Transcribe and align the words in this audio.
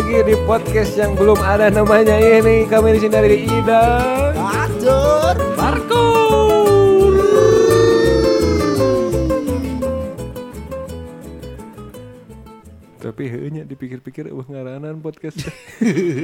Lagi 0.00 0.32
di 0.32 0.36
podcast 0.48 0.96
yang 0.96 1.12
belum 1.12 1.36
ada 1.44 1.68
namanya 1.68 2.16
ini. 2.16 2.64
Kami 2.64 2.96
di 2.96 3.04
sini 3.04 3.12
dari 3.12 3.44
Ida. 3.44 3.84
Atur 4.32 5.36
Marco. 5.60 6.04
Tapi 12.96 13.22
hanya 13.28 13.68
dipikir-pikir 13.68 14.32
uh 14.32 14.40
ngaranan 14.40 15.04
podcast. 15.04 15.36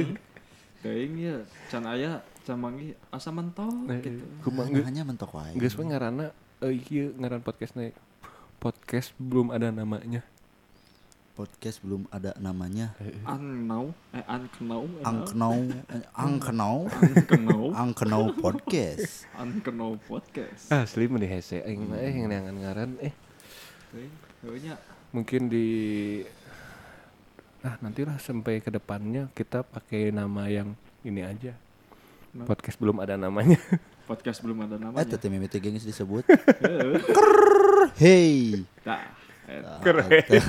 Kayak 0.81 1.45
can 1.69 1.85
aya 1.85 2.25
can 2.49 2.57
manggih 2.57 2.97
asa 3.13 3.29
mentok 3.29 3.69
Nah, 3.85 4.01
gitu. 4.01 4.25
Kumang 4.41 4.73
Hanya 4.73 5.05
mentok 5.05 5.37
wae. 5.37 5.53
Geus 5.53 5.77
we 5.77 5.85
ngaranna 5.85 6.33
eh 6.65 6.81
ieu 6.89 7.13
ngaran 7.13 7.45
podcastnya 7.45 7.93
Podcast 8.57 9.13
belum 9.21 9.53
ada 9.53 9.69
namanya 9.69 10.25
Podcast 11.37 11.85
belum 11.85 12.09
ada 12.09 12.33
namanya. 12.41 12.97
Annau 13.21 13.93
eh 14.09 14.25
Angkenau 14.25 14.89
eh, 14.89 15.05
Angkenau 15.05 15.57
ankenau 16.17 16.77
Angkenau 17.77 18.23
podcast. 18.33 19.29
ankenau 19.37 20.01
podcast. 20.01 20.73
Asli 20.73 21.05
mending 21.05 21.29
hese 21.29 21.61
aing 21.61 21.85
mah 21.85 22.01
eh 22.01 22.09
yang 22.09 22.25
neangan 22.25 22.57
ngaran 22.57 22.91
eh 22.97 23.13
Kayaknya 24.41 24.81
mungkin 25.13 25.45
di 25.45 25.67
ah 27.61 27.77
nantilah 27.79 28.17
sampai 28.17 28.57
ke 28.57 28.73
depannya 28.73 29.29
kita 29.37 29.61
pakai 29.61 30.09
nama 30.09 30.49
yang 30.49 30.73
ini 31.01 31.21
aja 31.21 31.53
Nama? 32.33 32.45
podcast 32.45 32.77
belum 32.77 32.97
ada 32.97 33.13
namanya 33.13 33.57
podcast 34.09 34.41
belum 34.41 34.65
ada 34.65 34.75
Eh 34.75 34.81
namanya. 34.81 35.05
tadi 35.05 35.27
mimiti 35.29 35.61
gengis 35.61 35.85
disebut. 35.85 36.25
Heeh. 36.65 36.97
Hey. 37.93 38.65
Eh, 39.47 40.41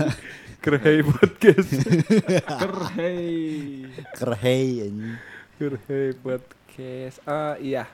Kerhei 0.59 1.07
podcast 1.15 1.71
Kerhei. 2.61 3.87
Kerhei 4.11 4.67
anjing. 4.91 5.17
Kerhei 5.55 6.11
podcast 6.19 7.23
ah 7.23 7.55
iya 7.59 7.87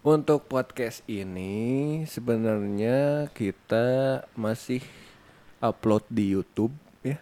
untuk 0.00 0.44
podcast 0.44 1.00
ini 1.04 2.04
sebenarnya 2.04 3.28
kita 3.32 3.86
masih 4.36 4.80
upload 5.60 6.04
di 6.08 6.32
YouTube 6.32 6.72
ya 7.00 7.16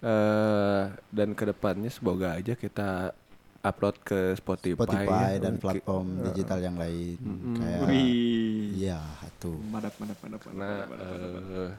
eh 0.00 0.82
dan 1.08 1.32
ke 1.32 1.44
depannya 1.48 1.88
semoga 1.88 2.36
aja 2.36 2.52
kita 2.52 3.16
upload 3.62 3.96
ke 4.02 4.34
Spotify, 4.36 4.76
Spotify 4.76 5.30
ya. 5.36 5.40
dan 5.40 5.54
platform 5.56 6.06
digital 6.26 6.58
yang 6.60 6.76
lain 6.76 7.16
kayak 7.56 7.80
Wih. 7.86 8.74
iya 8.76 9.00
tuh. 9.38 9.54
Madap 9.70 9.94
madap 10.02 10.18
madap 10.18 10.40
madap. 10.40 10.40
Karena 10.42 10.68
madap, 10.82 10.88
madap, 10.90 11.30
madap. 11.30 11.52
eh, 11.70 11.72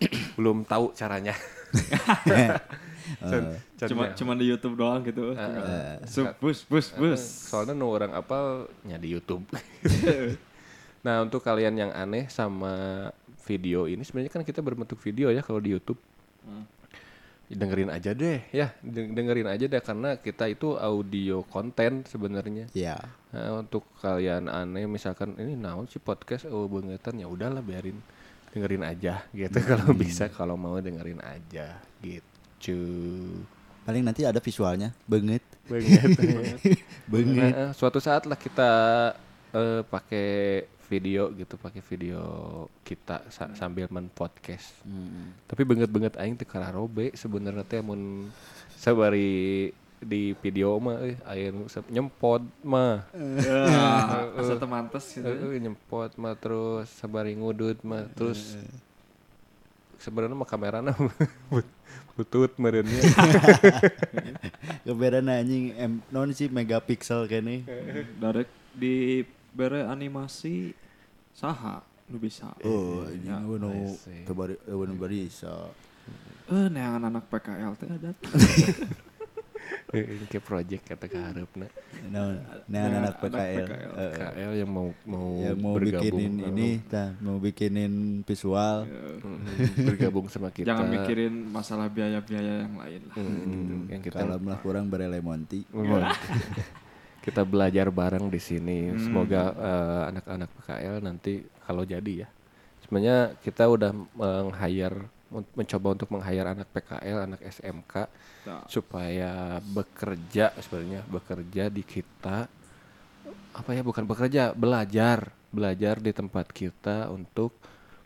belum 0.38 0.64
tahu 0.64 0.92
caranya. 0.92 1.32
Can- 3.22 3.54
Cuma 3.76 4.08
caranya. 4.08 4.16
cuma 4.18 4.32
di 4.34 4.44
YouTube 4.48 4.74
doang 4.80 5.00
gitu. 5.04 5.36
Eh, 5.36 5.96
Sup, 6.08 6.32
bus 6.40 6.64
bus 6.66 6.90
bus. 6.96 7.20
Soalnya 7.20 7.76
nu 7.76 7.92
orang 7.92 8.12
apalnya 8.12 8.96
di 8.98 9.12
YouTube. 9.14 9.44
nah 11.06 11.22
untuk 11.22 11.38
kalian 11.44 11.76
yang 11.78 11.92
aneh 11.94 12.26
sama 12.26 13.06
video 13.46 13.86
ini 13.86 14.02
sebenarnya 14.02 14.32
kan 14.32 14.42
kita 14.42 14.58
berbentuk 14.58 14.98
video 14.98 15.30
ya 15.30 15.44
kalau 15.44 15.62
di 15.62 15.70
YouTube. 15.76 16.00
Hmm. 16.42 16.66
Dengerin 17.46 17.94
aja 17.94 18.10
deh 18.10 18.42
ya, 18.50 18.74
deng- 18.82 19.14
dengerin 19.14 19.46
aja 19.46 19.70
deh 19.70 19.78
karena 19.78 20.18
kita 20.18 20.50
itu 20.50 20.74
audio 20.74 21.46
konten 21.46 22.02
sebenarnya. 22.02 22.66
Iya. 22.74 22.98
Nah, 23.30 23.62
untuk 23.62 23.86
kalian 24.02 24.50
aneh 24.50 24.90
misalkan 24.90 25.38
ini 25.38 25.54
naon 25.54 25.86
sih 25.86 26.02
podcast 26.02 26.50
oh 26.50 26.66
bangetan 26.66 27.22
ya 27.22 27.30
udahlah 27.30 27.62
biarin 27.62 28.02
dengerin 28.54 28.84
aja 28.86 29.24
gitu 29.30 29.58
kalau 29.62 29.90
bisa 29.94 30.28
kalau 30.30 30.54
mau 30.58 30.78
dengerin 30.78 31.20
aja 31.22 31.78
gitu. 32.02 32.80
Paling 33.86 34.02
nanti 34.02 34.26
ada 34.26 34.42
visualnya 34.42 34.90
banget. 35.06 35.42
Banget. 35.70 36.18
Banget. 37.12 37.52
Nah, 37.54 37.70
eh, 37.70 37.70
suatu 37.74 38.02
saat 38.02 38.26
lah 38.26 38.34
kita 38.34 38.70
eh, 39.54 39.82
pakai 39.86 40.28
video 40.86 41.30
gitu, 41.34 41.58
pakai 41.58 41.82
video 41.82 42.22
kita 42.82 43.26
sa- 43.30 43.54
sambil 43.54 43.90
men 43.90 44.10
podcast. 44.10 44.74
Hmm. 44.86 45.34
Tapi 45.46 45.62
banget-banget 45.66 46.18
aing 46.18 46.38
teu 46.38 46.46
kararobe 46.46 47.14
sebenarnya 47.14 47.66
teh 47.66 47.82
mun 47.82 48.30
sabari 48.78 49.70
di 50.06 50.38
video 50.38 50.78
mah 50.78 51.02
nu 51.50 51.66
sep- 51.66 51.90
nyempot 51.90 52.46
mah. 52.62 53.02
Ya, 53.42 54.30
asa 54.38 54.54
teu 54.54 54.70
mantes 54.70 55.10
gitu. 55.10 55.26
Heeh, 55.26 55.58
nyempot 55.58 56.14
mah 56.14 56.38
terus 56.38 56.86
sabari 56.94 57.34
ngudut 57.34 57.82
mah 57.82 58.06
terus 58.14 58.54
sebenarnya 59.98 60.38
mah 60.38 60.46
kamerana 60.46 60.94
but- 61.50 61.74
butut 62.14 62.54
merenya. 62.56 62.96
Keberan 64.86 65.28
anjing 65.28 65.74
em 65.76 66.00
non 66.08 66.30
sih 66.32 66.48
megapiksel 66.48 67.26
kene. 67.26 67.66
Darek 68.16 68.46
di 68.72 69.20
bere 69.52 69.84
animasi 69.84 70.72
saha 71.34 71.82
nu 72.06 72.16
bisa. 72.16 72.54
Oh, 72.62 73.04
Ya, 73.20 73.42
nu 73.42 73.68
I 73.68 73.92
see. 73.92 74.22
teu 74.24 74.32
bari 74.32 74.54
eueun 74.64 74.94
barisa. 74.96 75.68
Eh, 76.46 76.70
neangan 76.70 77.10
anak 77.10 77.26
PKL 77.26 77.72
teh 77.74 77.90
ada. 77.90 78.10
Ini 79.88 80.26
kayak 80.26 80.44
project 80.44 80.82
kata 80.84 81.06
keharapna. 81.06 81.66
Nah, 82.06 82.38
nah 82.66 82.66
Nah, 82.66 82.82
anak 82.86 82.98
anak 82.98 83.14
PKL. 83.18 83.66
PKL. 83.66 83.92
eh, 83.96 84.12
KL 84.14 84.52
yang 84.56 84.70
mau 84.70 84.88
mau 85.02 85.26
yang 85.38 85.58
mau 85.58 85.74
bergabung 85.74 86.18
bikinin 86.20 86.32
eh, 86.38 86.48
ini, 86.50 86.68
tah, 86.86 87.10
mau 87.18 87.36
bikinin 87.38 87.92
visual. 88.22 88.76
mm, 88.86 89.38
bergabung 89.86 90.26
sama 90.28 90.48
kita. 90.50 90.70
Jangan 90.70 90.86
mikirin 90.86 91.34
masalah 91.48 91.86
biaya-biaya 91.86 92.66
yang 92.66 92.74
lain 92.76 93.00
lah. 93.08 93.16
Mm, 93.16 93.80
yang 93.90 94.02
kita 94.02 94.18
Kalau 94.22 94.38
lah 94.38 94.58
kurang 94.60 94.86
barele 94.86 95.18
monti. 95.18 95.62
Memang. 95.70 96.12
kita 97.26 97.42
belajar 97.42 97.90
bareng 97.90 98.30
di 98.30 98.38
sini. 98.38 98.94
Hmm. 98.94 99.02
Semoga 99.02 99.42
eh, 99.50 100.02
anak-anak 100.14 100.50
PKL 100.62 100.96
nanti 101.02 101.32
kalau 101.66 101.82
jadi 101.82 102.12
ya. 102.22 102.28
Sebenarnya 102.86 103.34
kita 103.42 103.66
udah 103.66 103.90
meng-hire 104.14 104.94
men- 104.94 105.14
mencoba 105.54 105.88
untuk 105.96 106.08
meng-hire 106.14 106.48
anak 106.48 106.68
PKL, 106.72 107.18
anak 107.28 107.40
SMK 107.44 107.94
Nah, 108.46 108.62
supaya 108.70 109.58
bekerja 109.58 110.54
sebenarnya 110.62 111.02
bekerja 111.10 111.66
di 111.66 111.82
kita 111.82 112.46
apa 113.58 113.70
ya 113.74 113.82
bukan 113.82 114.06
bekerja 114.06 114.54
belajar 114.54 115.34
belajar 115.50 115.98
di 115.98 116.14
tempat 116.14 116.46
kita 116.54 117.10
untuk 117.10 117.58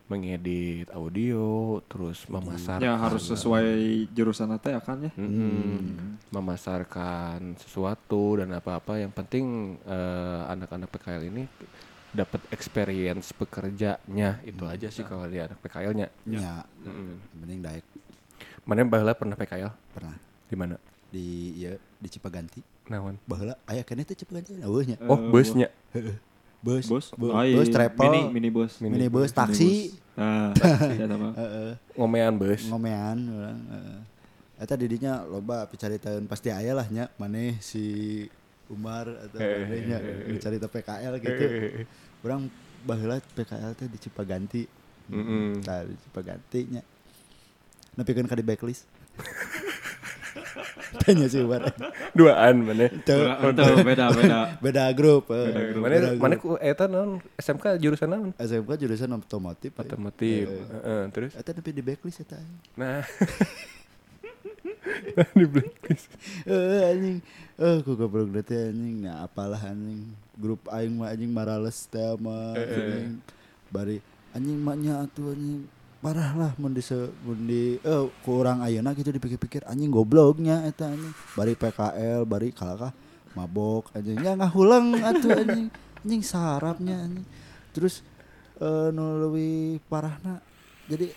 mengedit 0.09 0.89
audio 0.91 1.79
terus 1.87 2.25
memasarkan 2.27 2.83
ya 2.83 2.97
harus 2.99 3.31
sesuai 3.31 3.69
jurusan 4.11 4.57
teh 4.59 4.75
akan 4.75 5.07
ya. 5.07 5.13
Mm-mm. 5.15 6.19
memasarkan 6.35 7.55
sesuatu 7.61 8.41
dan 8.41 8.51
apa-apa 8.57 8.99
yang 8.99 9.13
penting 9.13 9.77
eh, 9.85 10.43
anak-anak 10.51 10.89
PKL 10.89 11.31
ini 11.31 11.45
dapat 12.13 12.43
experience 12.51 13.31
bekerjanya 13.33 14.43
itu 14.43 14.65
aja 14.65 14.89
sih 14.89 15.03
kalau 15.03 15.27
di 15.27 15.39
anak 15.39 15.59
PKL-nya 15.59 16.09
Ya, 16.25 16.67
Mm-mm. 16.81 17.23
mending 17.37 17.61
daek 17.61 17.85
mana 18.63 18.83
baheula 18.83 19.13
pernah 19.13 19.35
PKL 19.35 19.71
pernah. 19.91 20.17
Di 20.47 20.55
mana? 20.55 20.75
Di 21.09 21.27
ya 21.57 21.73
di 21.77 22.09
Cipaganti. 22.09 22.61
naon? 22.87 23.19
Baheula 23.25 23.55
aya 23.65 23.83
kene 23.83 24.03
teh 24.03 24.15
Cipaganti 24.15 24.59
eueuhnya. 24.59 24.99
oh 25.03 25.17
Eh, 25.17 25.31
busnya 25.31 25.69
Bus, 26.61 26.85
Bus, 26.87 27.07
bu- 27.17 27.33
Ah, 27.33 27.49
iya. 27.49 27.57
bus 27.57 27.73
travel, 27.73 28.05
mini 28.05 28.21
mini 28.29 28.51
bus. 28.53 28.85
minibus, 28.85 29.33
taksi, 29.33 29.97
Nah, 30.13 30.53
ya 31.01 31.09
sama. 31.09 31.33
heeh, 31.33 31.73
ngomean 31.97 32.37
bus 32.37 32.69
ngomean 32.69 33.17
urang, 33.27 33.61
heeh. 33.65 33.99
Eta 34.61 34.77
didinya 34.77 35.25
loba 35.25 35.65
picaritaeun 35.65 36.29
pasti 36.29 36.53
aya 36.53 36.77
lah 36.77 36.85
nya 36.87 37.09
maneh 37.17 37.57
si 37.65 38.29
Umar 38.71 39.07
atau 39.21 39.39
manehnya 39.39 39.99
carita 40.39 40.67
PKL 40.67 41.13
gitu. 41.19 41.45
Urang 42.21 42.47
baheula 42.81 43.19
PKL 43.29 43.75
teh 43.75 43.87
di 43.87 43.99
Cipaganti. 43.99 44.63
Mm-mm. 45.09 45.61
Tah 45.61 45.83
di 45.83 45.97
Cipaganti 46.01 46.61
nya. 46.71 46.83
Nepikeun 47.93 48.25
ka 48.25 48.33
di 48.33 48.43
backlist. 48.43 48.87
Tanya 51.01 51.27
si 51.27 51.39
Umar. 51.39 51.71
duaan 52.13 52.63
mana 52.63 52.87
Itu 52.87 53.15
beda 53.81 54.11
beda. 54.11 54.41
beda 54.59 54.85
grup. 54.91 55.31
eh. 55.31 55.71
mana 55.73 56.15
mana 56.15 56.35
ku 56.35 56.55
eta 56.57 56.87
naon 56.87 57.19
SMK 57.37 57.79
jurusan 57.79 58.09
naon 58.09 58.31
SMK 58.37 58.71
jurusan 58.77 59.11
otomotif. 59.13 59.71
eh. 59.73 59.81
otomotif 59.81 60.47
Eh, 60.47 60.59
Heeh, 60.61 61.03
terus 61.11 61.33
Eta 61.33 61.51
nepi 61.51 61.71
di 61.71 61.81
backlist 61.81 62.21
eta. 62.21 62.39
nah 62.75 63.03
di 65.39 65.47
blacklist 65.47 66.09
Eh 66.45 66.81
anjing. 66.87 67.19
Eh 67.57 67.77
ku 67.85 67.93
goblok 67.95 68.31
nanti 68.31 68.55
anjing. 68.57 69.05
Nah 69.05 69.25
apalah 69.25 69.61
anjing. 69.61 70.11
Grup 70.35 70.65
aing 70.69 70.95
mah 70.97 71.13
anjing 71.13 71.31
marales 71.31 71.87
teh 71.87 72.15
mah. 72.17 72.57
anjing. 72.57 73.21
Bari 73.69 73.97
anjing 74.33 74.59
maknya 74.59 75.05
atuh 75.05 75.33
anjing. 75.33 75.67
Parah 76.01 76.33
lah 76.33 76.53
mun 76.57 76.73
di 76.73 76.81
se- 76.81 77.13
mun 77.23 77.45
di 77.45 77.77
eh 77.77 78.03
ku 78.25 78.41
urang 78.41 78.65
ayeuna 78.65 78.97
gitu 78.97 79.13
dipikir-pikir 79.13 79.69
anjing 79.69 79.93
gobloknya 79.93 80.65
eta 80.65 80.89
anjing. 80.89 81.13
Bari 81.37 81.53
PKL, 81.55 82.25
bari 82.25 82.49
kalakah 82.51 82.93
mabok 83.33 83.93
anjing. 83.93 84.17
Ya 84.19 84.33
ngahulang 84.33 84.97
atuh 84.97 85.35
anjing. 85.37 85.69
Anjing 86.01 86.23
sarapnya 86.25 87.05
anjing. 87.05 87.27
Terus 87.77 88.01
eh 88.61 88.89
nu 88.93 89.17
leuwih 89.21 89.81
parahna 89.89 90.41
jadi 90.85 91.09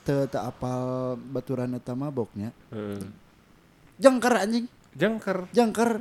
teu 0.00 0.24
teu 0.30 0.38
apal 0.38 1.18
baturan 1.18 1.74
eta 1.74 1.92
maboknya 1.92 2.54
Heeh. 2.70 3.02
Jengker 3.96 4.34
anjing. 4.36 4.66
Jengker. 4.96 5.44
jengker 5.52 6.00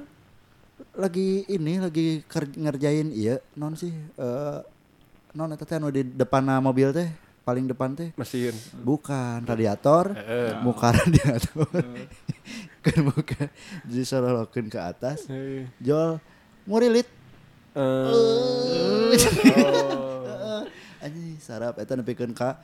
lagi 0.95 1.43
ini 1.51 1.83
lagi 1.83 2.23
ngerjain 2.55 3.11
iya 3.11 3.43
non 3.59 3.75
sih 3.75 3.91
eh 3.91 4.59
non 5.35 5.51
eta 5.51 5.67
teh 5.67 5.75
anu 5.75 5.91
di 5.91 6.03
depan 6.03 6.47
mobil 6.63 6.95
teh 6.95 7.11
paling 7.43 7.67
depan 7.67 7.93
teh. 7.93 8.09
Mesin. 8.17 8.55
bukan 8.81 9.43
radiator. 9.45 10.15
Heeh. 10.15 10.63
muka 10.63 10.89
radiator. 10.97 11.69
Kan 12.81 12.97
bukan 13.05 13.47
disorolokeun 13.85 14.71
ke 14.71 14.79
atas. 14.81 15.29
Jol 15.77 16.17
murilit. 16.65 17.05
Eh. 17.75 19.13
Heeh. 19.13 20.61
anjing 21.05 21.37
sarap. 21.37 21.77
Eta 21.77 21.93
nepikeun 21.93 22.33
ka 22.33 22.57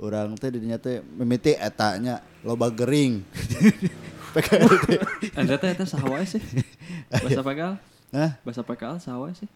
urang 0.00 0.32
teh 0.38 0.48
didinya 0.48 0.80
teh 0.80 1.04
mimiti 1.04 1.52
etanya 1.52 2.24
loba 2.40 2.72
gering 2.72 3.20
PKL 4.36 4.72
teh 4.86 4.98
Anda 5.34 5.54
teh 5.56 5.70
eta 5.70 5.84
saha 5.84 6.06
wae 6.06 6.24
sih? 6.24 6.42
Bahasa 7.22 7.42
PKL? 7.42 7.74
Hah? 8.14 8.30
Bahasa 8.42 8.62
PKL 8.62 8.96
saha 8.98 9.18
wae 9.18 9.34
sih? 9.34 9.48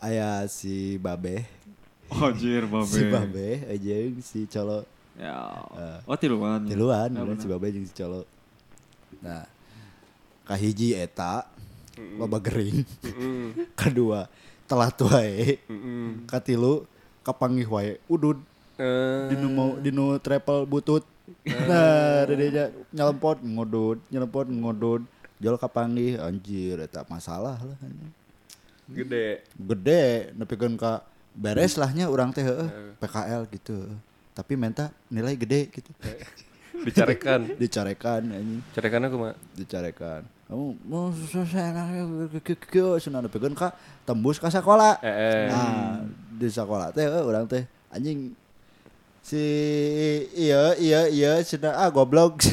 aya 0.00 0.48
si 0.48 0.96
babe 0.96 1.44
Oh, 2.08 2.32
jir, 2.32 2.64
babe. 2.72 2.88
si 2.88 3.02
babe 3.04 3.48
jeung 3.80 4.16
si 4.20 4.40
colo 4.48 4.84
Ya. 5.14 5.46
Eh. 5.78 5.98
Oh, 6.10 6.16
tiluan. 6.18 6.64
tiluan 6.66 7.08
Ya, 7.12 7.22
si 7.36 7.46
babe 7.46 7.68
jeung 7.68 7.84
si 7.84 7.94
colo 7.94 8.24
nah 9.22 9.46
kahiji 10.44 10.92
eta 10.92 11.46
loba 12.18 12.42
gering 12.42 12.82
kedua 13.78 14.26
telat 14.66 14.98
wae 15.00 15.56
Mm-mm. 15.70 16.26
katilu 16.26 16.84
kapanggih 17.22 17.68
wae 17.68 17.96
udud 18.10 18.40
Eh. 18.74 19.30
dinu 19.30 19.46
mau 19.54 19.78
dinu 19.78 20.18
travel 20.18 20.66
butut 20.66 21.06
nah 21.44 22.28
dia 22.28 22.68
nyelempot 22.92 23.40
ngodud 23.40 23.98
nyelempot 24.12 24.44
ngodud 24.44 25.02
jol 25.40 25.56
kapanggih 25.56 26.20
anjir 26.20 26.80
eta 26.80 27.04
masalah 27.08 27.56
lah. 27.58 27.76
Gede. 28.84 29.40
gede 29.56 30.36
nepikeun 30.36 30.76
ka 30.76 31.00
beres 31.32 31.80
lahnya 31.80 32.12
urang 32.12 32.36
teh 32.36 32.44
PKL 33.00 33.48
gitu 33.48 33.88
tapi 34.36 34.60
minta 34.60 34.92
nilai 35.08 35.32
gede 35.34 35.72
gitu 35.72 35.88
Dicarekan. 36.84 37.48
dicarekan 37.60 38.22
anjing 38.28 38.60
Carekan 38.76 39.08
aku 39.08 39.16
mah. 39.16 39.32
dicarekan 39.56 40.22
kamu 40.44 40.76
mau 40.84 41.08
selesai 41.08 41.72
kyo 42.68 43.00
cenah 43.00 43.24
nepikeun 43.24 43.56
ka 43.56 43.72
tembus 44.04 44.36
ka 44.36 44.52
sekolah 44.52 45.00
nah 45.48 46.04
di 46.36 46.52
sekolah 46.52 46.92
teh 46.92 47.08
urang 47.24 47.48
teh 47.48 47.64
anjing 47.88 48.36
si 49.24 49.40
iya 50.36 50.76
iya 50.76 51.00
iya 51.08 51.32
cenah 51.40 51.72
ah 51.74 51.88
goblok 51.88 52.44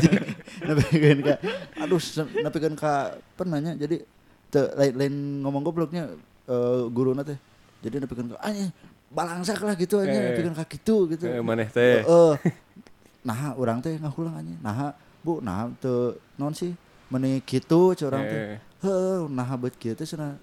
nepikeun 0.66 1.20
ka 1.20 1.34
aduh 1.76 1.98
nepikeun 2.38 2.74
ka 2.74 2.92
penanya 3.34 3.74
jadi 3.74 4.06
teu 4.46 4.70
lain, 4.74 4.94
lain 4.94 5.14
ngomong 5.42 5.62
gobloknya 5.64 6.06
eh 6.46 6.82
guruna 6.88 7.22
teh 7.22 7.34
jadi 7.80 7.98
nepikeun 7.98 8.30
ka 8.30 8.38
anjing 8.40 8.70
balangsak 9.10 9.58
lah 9.58 9.74
gitu 9.74 9.98
anjing 9.98 10.14
Eh. 10.16 10.26
nepikeun 10.30 10.54
ka 10.54 10.64
kitu 10.64 10.96
gitu 11.10 11.26
Eh, 11.26 11.42
maneh 11.42 11.66
teh. 11.66 12.06
Heeh. 12.06 12.34
nah 13.20 13.52
urang 13.54 13.82
teh 13.82 13.98
ngahulang 13.98 14.34
anjing 14.36 14.58
nah 14.60 14.94
bu 15.20 15.42
nah 15.42 15.66
teu 15.76 16.14
non 16.38 16.54
sih 16.54 16.72
meuni 17.10 17.42
kitu 17.42 17.92
ceu 17.92 18.06
urang 18.06 18.22
teh 18.22 18.38
Eh. 18.54 18.58
heuh 18.80 19.26
nah 19.26 19.50
beut 19.58 19.74
kieu 19.74 19.92
teh 19.92 20.06
cenah 20.06 20.38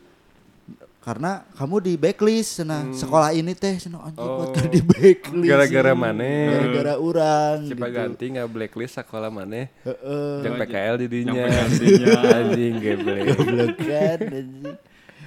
karena 1.08 1.48
kamu 1.56 1.76
di 1.80 1.94
backlist 1.96 2.60
cenah 2.60 2.84
Hmm. 2.84 2.92
sekolah 2.92 3.32
ini 3.32 3.56
teh 3.56 3.80
cenah 3.80 4.04
anjing 4.04 4.20
Oh. 4.20 4.44
oh. 4.44 4.68
di 4.68 4.82
backlist 4.84 5.48
Gara-gara 5.48 5.96
maneh. 5.96 6.52
gara-gara 6.52 6.94
urang 7.00 7.64
Si 7.64 7.72
ganti 7.72 8.26
nggak 8.28 8.48
blacklist 8.48 9.00
sekolah 9.00 9.32
maneh. 9.32 9.72
heeh 9.82 10.44
Jeung 10.44 10.52
Oh, 10.52 10.60
PKL 10.60 10.96
di 10.98 11.08
dinya. 11.08 11.32
Yang 11.34 11.48
penggantinya. 11.48 12.16
Anjing 12.36 12.74
geblek. 12.78 13.26
kan 13.80 14.20
anjing 14.20 14.76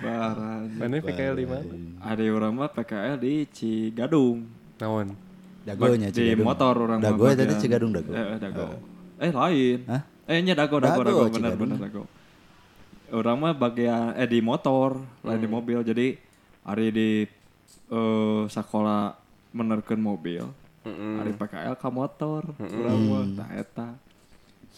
Parah. 0.01 0.61
Maneh 0.71 1.01
PKL 1.01 1.35
di 1.35 1.47
mana? 1.47 1.73
Ada 2.03 2.23
orang 2.27 2.53
mah 2.55 2.69
PKL 2.69 3.17
di 3.17 3.33
Cigadung. 3.49 4.39
Naon? 4.77 5.17
dagonya 5.61 6.09
Di 6.09 6.17
Cigadung. 6.29 6.45
motor 6.45 6.75
orang 6.79 6.99
mah 6.99 7.09
dago 7.11 7.25
tadi. 7.31 7.55
Cigadung 7.57 7.91
dago 7.91 8.11
Eh, 8.11 8.21
eh, 8.21 8.39
dago. 8.39 8.65
Eh 9.17 9.31
lain. 9.31 9.79
Hah? 9.87 10.03
Eh 10.25 10.41
nya 10.41 10.53
dago 10.55 10.77
dago 10.77 11.01
Dago, 11.01 11.25
dago, 11.25 11.33
benar 11.33 11.53
benar 11.57 11.79
dago. 11.81 12.05
Orang 13.11 13.43
mah 13.43 13.53
bagian 13.53 14.15
eh 14.15 14.25
di 14.25 14.39
motor, 14.39 14.95
lain 15.21 15.39
di 15.39 15.47
Hmm. 15.47 15.57
mobil. 15.59 15.79
Jadi 15.83 16.15
hari 16.63 16.87
di 16.91 17.11
eh 17.91 18.43
sekolah 18.47 19.15
menerkeun 19.51 19.99
mobil. 19.99 20.47
Mm-mm. 20.81 21.21
Hari 21.21 21.33
PKL 21.35 21.75
ka 21.77 21.91
motor, 21.91 22.47
urang 22.57 23.01
mah 23.05 23.25
tah 23.37 23.51
eta. 23.53 23.89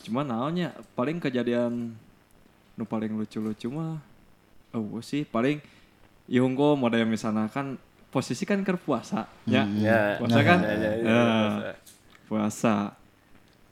Cuma 0.03 0.25
naonnya 0.25 0.73
paling 0.93 1.21
kejadian 1.21 1.95
nu 2.73 2.83
paling 2.83 3.13
lucu-lucu 3.13 3.69
mah 3.69 4.01
oh 4.73 4.99
sih 4.99 5.23
paling 5.23 5.61
Ihunggo 6.25 6.73
model 6.75 7.05
misalnya 7.05 7.45
kan 7.47 7.77
posisi 8.09 8.49
kan 8.49 8.65
puasa 8.65 9.29
ya. 9.45 9.69
Ya. 9.77 10.17
Puasa 10.17 10.41
kan? 10.41 10.59
Ya, 10.65 10.73
ya, 10.73 10.75
ya, 10.75 10.91
Ya. 10.97 11.23
puasa. 11.23 11.71
Puasa. 12.27 12.75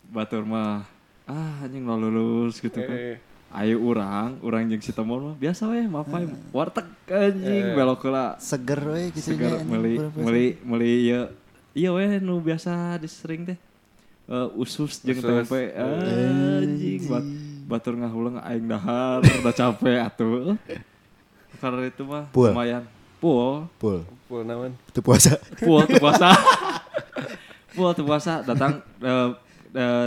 Batur 0.06 0.42
mah 0.44 0.84
ah 1.24 1.64
anjing 1.64 1.82
lo 1.82 1.96
lulus 1.96 2.60
gitu 2.60 2.76
kan. 2.76 3.16
Ayo 3.50 3.82
urang, 3.82 4.38
urang 4.46 4.62
jeung 4.70 4.78
si 4.78 4.94
temon 4.94 5.26
mah 5.26 5.34
biasa 5.34 5.66
we 5.66 5.82
mapai 5.82 6.22
warteg 6.54 6.86
anjing 7.10 7.74
belok 7.74 8.06
heula. 8.06 8.38
Seger 8.38 8.78
we 8.78 9.10
gitu 9.10 9.34
anjing, 9.34 9.66
meli 9.66 9.94
meli 10.14 10.46
meli 10.62 10.92
iya. 11.10 11.20
Iya 11.74 11.90
weh 11.90 12.22
nu 12.22 12.38
biasa 12.38 12.94
disering 13.02 13.50
teh. 13.50 13.58
Eh, 14.30 14.48
usus 14.54 15.02
jeung 15.02 15.18
Usus. 15.18 15.26
tempe 15.26 15.74
anjing 15.74 17.02
bat, 17.10 17.26
batur 17.66 17.98
ngahulang 17.98 18.38
aing 18.38 18.70
dahar 18.70 19.18
udah 19.18 19.54
capek 19.58 19.98
atuh. 19.98 20.54
Karena 21.58 21.90
itu 21.90 22.06
mah 22.06 22.30
Pul. 22.30 22.54
lumayan. 22.54 22.86
Pul. 23.18 23.66
Pul. 23.82 24.06
Pul 24.30 24.46
naon? 24.46 24.78
itu 24.78 25.02
puasa. 25.02 25.34
Pul 25.58 25.90
tuh 25.90 25.98
puasa. 25.98 26.30
Pul 27.74 27.90
tuh 27.98 28.06
puasa. 28.06 28.46
Datang 28.46 28.78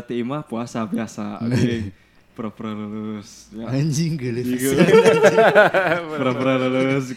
ti 0.07 0.13
imah 0.23 0.47
puasa 0.47 0.87
biasa. 0.87 1.37
Anjing 1.43 1.91
pura-pura 2.33 2.73
lulus 2.73 3.53
ya. 3.53 3.69
anjing 3.69 4.17
gelis 4.17 4.45
Gitu. 4.57 4.73
Pura-pura 6.09 6.57
lulus 6.57 7.13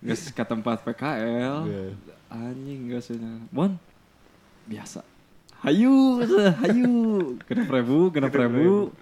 Geus 0.00 0.28
ke 0.30 0.44
tempat 0.44 0.84
PKL 0.84 1.56
Iya. 1.64 1.82
Anjing 2.30 2.86
geus 2.86 3.10
nya. 3.10 3.42
Mon 3.50 3.74
Biasa. 4.68 5.02
Hayu 5.60 6.22
Hayu. 6.62 6.94
Genep 7.44 7.68
ribu 7.68 8.08
Genep 8.12 8.32
ribu 8.32 8.94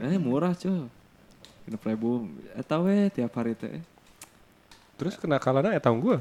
Eh 0.00 0.18
murah 0.18 0.52
cuy 0.52 0.88
Genep 1.64 1.82
ribu 1.84 2.26
Eta 2.52 2.76
we 2.80 3.08
tiap 3.08 3.32
hari 3.36 3.54
teh. 3.54 3.80
Terus 4.94 5.16
kenakalannya 5.16 5.74
eta 5.74 5.90
unggul. 5.90 6.20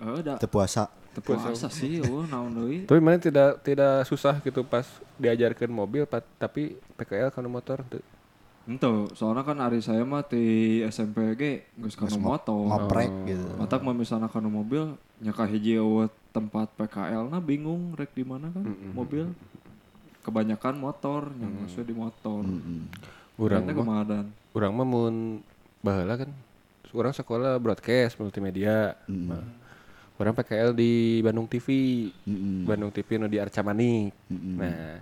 Oh 0.00 0.18
udah 0.18 0.36
itu 0.36 0.48
puasa 1.20 1.52
Puasa 1.52 1.68
sih 1.70 2.00
Oh 2.02 2.24
naon 2.26 2.54
deui 2.54 2.88
Tapi 2.88 2.98
mana 2.98 3.20
tidak 3.20 3.62
tidak 3.62 4.06
susah 4.08 4.40
gitu 4.40 4.64
pas 4.64 4.86
diajarkan 5.20 5.70
mobil 5.70 6.08
pat- 6.08 6.26
tapi 6.38 6.78
PKL 6.98 7.30
kan 7.30 7.44
motor 7.46 7.82
teu. 7.86 8.02
Ento, 8.64 9.12
soalnya 9.12 9.44
kan 9.44 9.60
hari 9.60 9.84
saya 9.84 10.08
mah 10.08 10.24
di 10.24 10.80
SMP 10.88 11.36
ge 11.36 11.68
geus 11.76 12.00
kana 12.00 12.16
motor. 12.16 12.64
ngoprek 12.64 13.12
gitu 13.28 13.44
Matak 13.60 13.84
mah 13.84 13.92
misalnya 13.92 14.32
kana 14.32 14.48
mobil 14.48 14.96
nyaka 15.20 15.44
hiji 15.44 15.76
tempat 16.32 16.72
PKL 16.74 17.28
nah 17.28 17.44
bingung 17.44 17.92
rek 17.92 18.16
di 18.16 18.24
mana 18.24 18.48
kan 18.48 18.64
mobil. 18.96 19.28
Kebanyakan 20.24 20.80
motor 20.80 21.28
yang 21.36 21.52
maksudnya 21.60 21.92
di 21.92 21.96
motor. 21.96 22.40
Urang 23.36 23.68
Urang 23.68 23.84
mah 23.84 24.24
urang 24.54 24.72
mah 24.72 24.86
mun 24.88 25.14
baheula 25.84 26.16
kan 26.16 26.30
urang 26.94 27.12
sekolah 27.12 27.58
broadcast 27.58 28.16
multimedia. 28.16 28.94
Nah, 29.10 29.42
Urang 30.14 30.34
PKL 30.34 30.70
di 30.72 31.18
Bandung 31.20 31.50
TV. 31.50 31.68
Mm-mm. 32.22 32.62
Bandung 32.64 32.94
TV 32.94 33.18
nu 33.18 33.26
di 33.26 33.42
Arca 33.42 33.60
Manik. 33.60 34.14
Mm-mm. 34.30 34.54
Nah, 34.54 34.96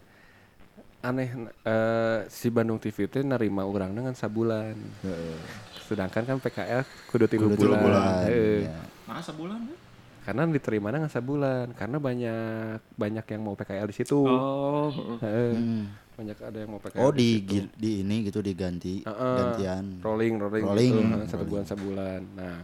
aneh 1.02 1.28
eh, 1.66 2.19
si 2.33 2.49
Bandung 2.49 2.81
TV 2.81 3.04
itu 3.04 3.21
nerima 3.21 3.69
urang 3.69 3.92
dengan 3.92 4.16
sabulan. 4.16 4.73
Heeh. 5.04 5.37
Sedangkan 5.85 6.25
kan 6.25 6.38
PKL 6.40 6.81
kudu 7.12 7.28
tilu 7.28 7.52
tilu 7.52 7.76
bulan. 7.76 7.83
bulan, 7.85 8.25
Heeh. 8.25 8.59
ya. 8.64 8.81
Nah, 9.04 9.21
sebulan 9.21 9.61
ya? 9.69 9.76
Karena 10.23 10.47
diterima 10.47 10.88
dengan 10.95 11.11
sabulan 11.11 11.75
karena 11.75 11.99
banyak 11.99 12.78
banyak 12.95 13.25
yang 13.26 13.40
mau 13.42 13.52
PKL 13.52 13.90
di 13.90 13.97
situ. 13.99 14.23
Oh, 14.23 14.88
Heeh. 15.21 15.52
Hmm. 15.52 15.85
Banyak 16.12 16.38
ada 16.40 16.57
yang 16.57 16.71
mau 16.73 16.81
PKL. 16.81 17.02
Oh 17.02 17.12
di 17.12 17.42
di 17.42 17.69
di 17.75 17.90
ini 18.00 18.25
gitu 18.25 18.40
diganti 18.40 19.04
Heeh. 19.04 19.37
gantian. 19.37 20.00
rolling 20.00 20.40
rolling, 20.40 20.64
Rolling, 20.64 20.92
gitu, 20.95 21.04
heeh, 21.04 21.25
satu 21.26 21.37
rolling. 21.37 21.50
bulan 21.50 21.64
sebulan. 21.66 22.21
Nah, 22.33 22.57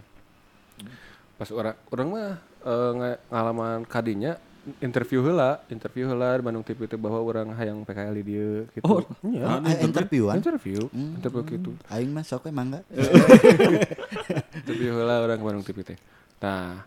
pas 1.38 1.48
orang 1.48 1.78
orang 1.88 2.08
mah 2.10 2.28
eh, 2.60 2.90
nga- 2.92 3.20
ngalaman 3.28 3.78
kadinya 3.84 4.34
interview 4.80 5.22
heula, 5.22 5.64
interview 5.68 6.04
heula 6.04 6.34
di 6.34 6.42
Bandung 6.42 6.60
TV 6.60 6.84
itu 6.84 6.98
bahwa 6.98 7.22
orang 7.22 7.56
hayang 7.56 7.80
PKL 7.82 8.12
di 8.12 8.24
dieu 8.26 8.68
gitu. 8.68 8.84
Oh, 8.84 9.00
Iya. 9.24 9.44
Ah, 9.48 9.58
eh, 9.64 9.80
interviewan. 9.80 10.36
interview, 10.36 10.84
Hmm. 10.90 11.16
interview 11.16 11.42
gitu. 11.48 11.70
Aing 11.88 12.10
mah 12.10 12.20
sok 12.20 12.46
emang 12.46 12.68
enggak. 12.68 12.84
interview 14.58 14.90
heula 14.94 15.22
orang 15.22 15.40
Bandung 15.40 15.64
TV 15.64 15.80
teh. 15.86 15.98
Nah, 16.38 16.84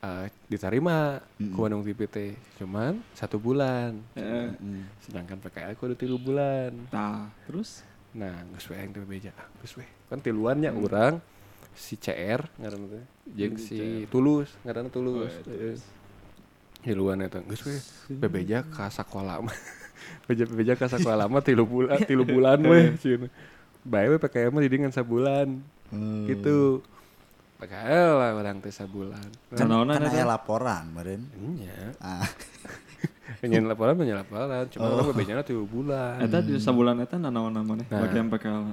eh, 0.00 0.26
diterima 0.46 1.16
ke 1.34 1.56
Bandung 1.56 1.80
TV 1.82 2.00
teh 2.04 2.30
cuman 2.54 3.00
satu 3.12 3.36
bulan 3.36 3.96
Eh, 4.12 4.52
sedangkan 5.00 5.40
PKL 5.40 5.72
aku 5.72 5.82
udah 5.86 5.96
tiga 5.96 6.16
bulan 6.16 6.70
tah 6.86 7.32
terus 7.42 7.80
nah 8.12 8.30
geus 8.46 8.68
we 8.68 8.76
yang 8.76 8.92
teu 8.92 9.02
beja 9.02 9.32
geus 9.58 9.74
we 9.74 9.82
kan 10.06 10.20
tiluannya 10.20 10.70
urang 10.70 11.18
si 11.74 11.98
CR 11.98 12.40
ngaranna 12.58 12.86
teh 12.90 13.04
jeung 13.34 13.56
si 13.58 14.06
Tulus. 14.08 14.50
Ngaranna 14.62 14.90
Tulus. 14.90 15.34
Heeh. 15.46 15.76
tiluan 16.84 17.16
eta 17.24 17.40
geus 17.48 17.64
we 17.64 17.80
bebeja 18.12 18.60
ka 18.60 18.92
sakola 18.92 19.40
mah 19.40 19.56
bebeja 20.28 20.44
bebeja 20.44 20.74
ka 20.76 20.84
sakola 20.84 21.24
mah 21.24 21.40
tilu 21.40 21.64
bulan 21.64 21.96
tilu 22.10 22.28
bulan 22.28 22.60
we 22.60 22.92
cieun 23.00 23.32
bae 23.84 24.08
we 24.08 24.16
PKL 24.16 24.50
mah 24.50 24.62
didingan 24.64 24.90
sabulan. 24.90 25.60
Hmm. 25.92 26.24
gitu. 26.26 26.80
PKL 27.60 28.10
lah 28.18 28.30
orang 28.34 28.58
teh 28.64 28.72
sabulan. 28.72 29.28
Kan, 29.52 29.68
Nanaonan 29.68 30.00
kan 30.00 30.10
aya 30.10 30.24
laporan 30.26 30.84
meureun. 30.90 31.22
nya 31.60 31.92
Ah, 32.00 32.24
penyen 33.44 33.68
laporan 33.68 33.94
penyen 33.94 34.18
laporan. 34.18 34.66
Cuma 34.72 34.88
orang 34.90 35.12
bebejana 35.12 35.44
tilu 35.44 35.68
bulan. 35.68 36.18
Eta 36.24 36.40
di 36.40 36.56
sabulan 36.56 36.98
eta 37.04 37.20
nanaon 37.20 37.52
namanya? 37.54 37.84
Nah. 37.92 38.00
bagian 38.08 38.32
PKL 38.32 38.72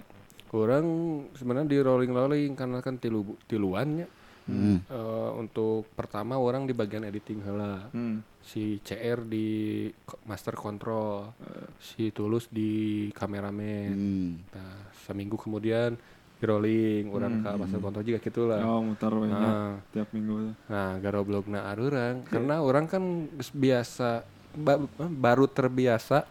Kurang 0.51 0.85
sebenarnya 1.31 1.63
di 1.65 1.79
rolling 1.79 2.11
rolling 2.11 2.51
karena 2.53 2.83
kan 2.83 2.99
tilu 2.99 3.23
tiluannya. 3.47 4.03
Hmm. 4.41 4.83
Eh, 4.83 5.29
untuk 5.37 5.87
pertama 5.93 6.35
orang 6.35 6.67
di 6.67 6.73
bagian 6.73 7.07
editing 7.07 7.39
heula. 7.41 7.87
Hmm. 7.89 8.19
si 8.41 8.81
CR 8.81 9.21
di 9.21 9.85
master 10.25 10.57
control 10.57 11.29
si 11.77 12.09
Tulus 12.09 12.49
di 12.49 12.71
kameramen. 13.13 13.93
Hmm. 13.93 14.31
nah 14.49 14.73
seminggu 14.99 15.37
kemudian 15.37 15.93
di 16.35 16.43
rolling 16.43 17.05
orang 17.07 17.37
ke 17.39 17.49
master 17.53 17.77
control 17.79 18.01
juga 18.03 18.19
gitulah. 18.19 18.59
Oh 18.59 18.81
mutar 18.81 19.13
Nah. 19.13 19.77
tiap 19.93 20.09
minggu. 20.09 20.57
Nah 20.67 20.97
garoblogna 20.97 21.69
arurang. 21.69 22.25
Karena 22.25 22.59
orang 22.59 22.89
kan 22.89 23.03
geus 23.29 23.53
biasa 23.53 24.25
ba- 24.57 24.89
baru 24.97 25.45
terbiasa 25.45 26.25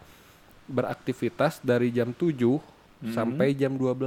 beraktivitas 0.67 1.63
dari 1.63 1.89
jam 1.89 2.11
7 2.11 2.59
sampai 3.03 3.51
jam 3.51 3.73
12 3.73 3.97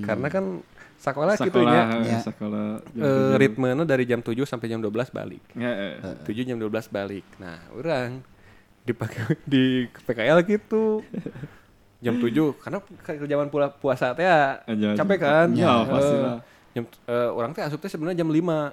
karena 0.00 0.28
kan 0.28 0.44
sekolah 0.96 1.36
gitu 1.36 1.60
sekolah 1.60 1.72
ya 1.72 1.84
Ya. 2.06 2.18
sekolah 2.18 2.66
tujuh. 2.86 3.36
ritmenya 3.36 3.84
dari 3.84 4.04
jam 4.04 4.18
7 4.18 4.32
sampai 4.42 4.66
jam 4.66 4.78
12 4.78 5.08
balik. 5.10 5.44
Ya, 5.52 5.68
eh. 5.68 5.94
7 6.24 6.40
jam 6.42 6.56
12 6.56 6.68
balik. 6.88 7.24
Nah, 7.36 7.60
orang 7.70 8.24
dipakai 8.82 9.36
di 9.46 9.84
PKL 10.00 10.40
gitu. 10.42 11.04
Jam 11.98 12.16
7 12.16 12.32
karena 12.54 12.78
ke 12.80 13.24
zaman 13.24 13.48
pula 13.48 13.68
puasa 13.68 14.12
teh 14.12 14.24
ya 14.24 14.60
capek 14.94 15.18
kan? 15.18 15.48
Ya, 15.52 15.72
Eh, 15.74 15.82
pastilah. 15.86 16.36
Jam 16.72 16.84
eh, 16.88 17.30
orang 17.30 17.52
teh 17.52 17.60
asup 17.60 17.78
teh 17.78 17.88
sebenarnya 17.88 18.20
jam 18.20 18.28
5. 18.28 18.72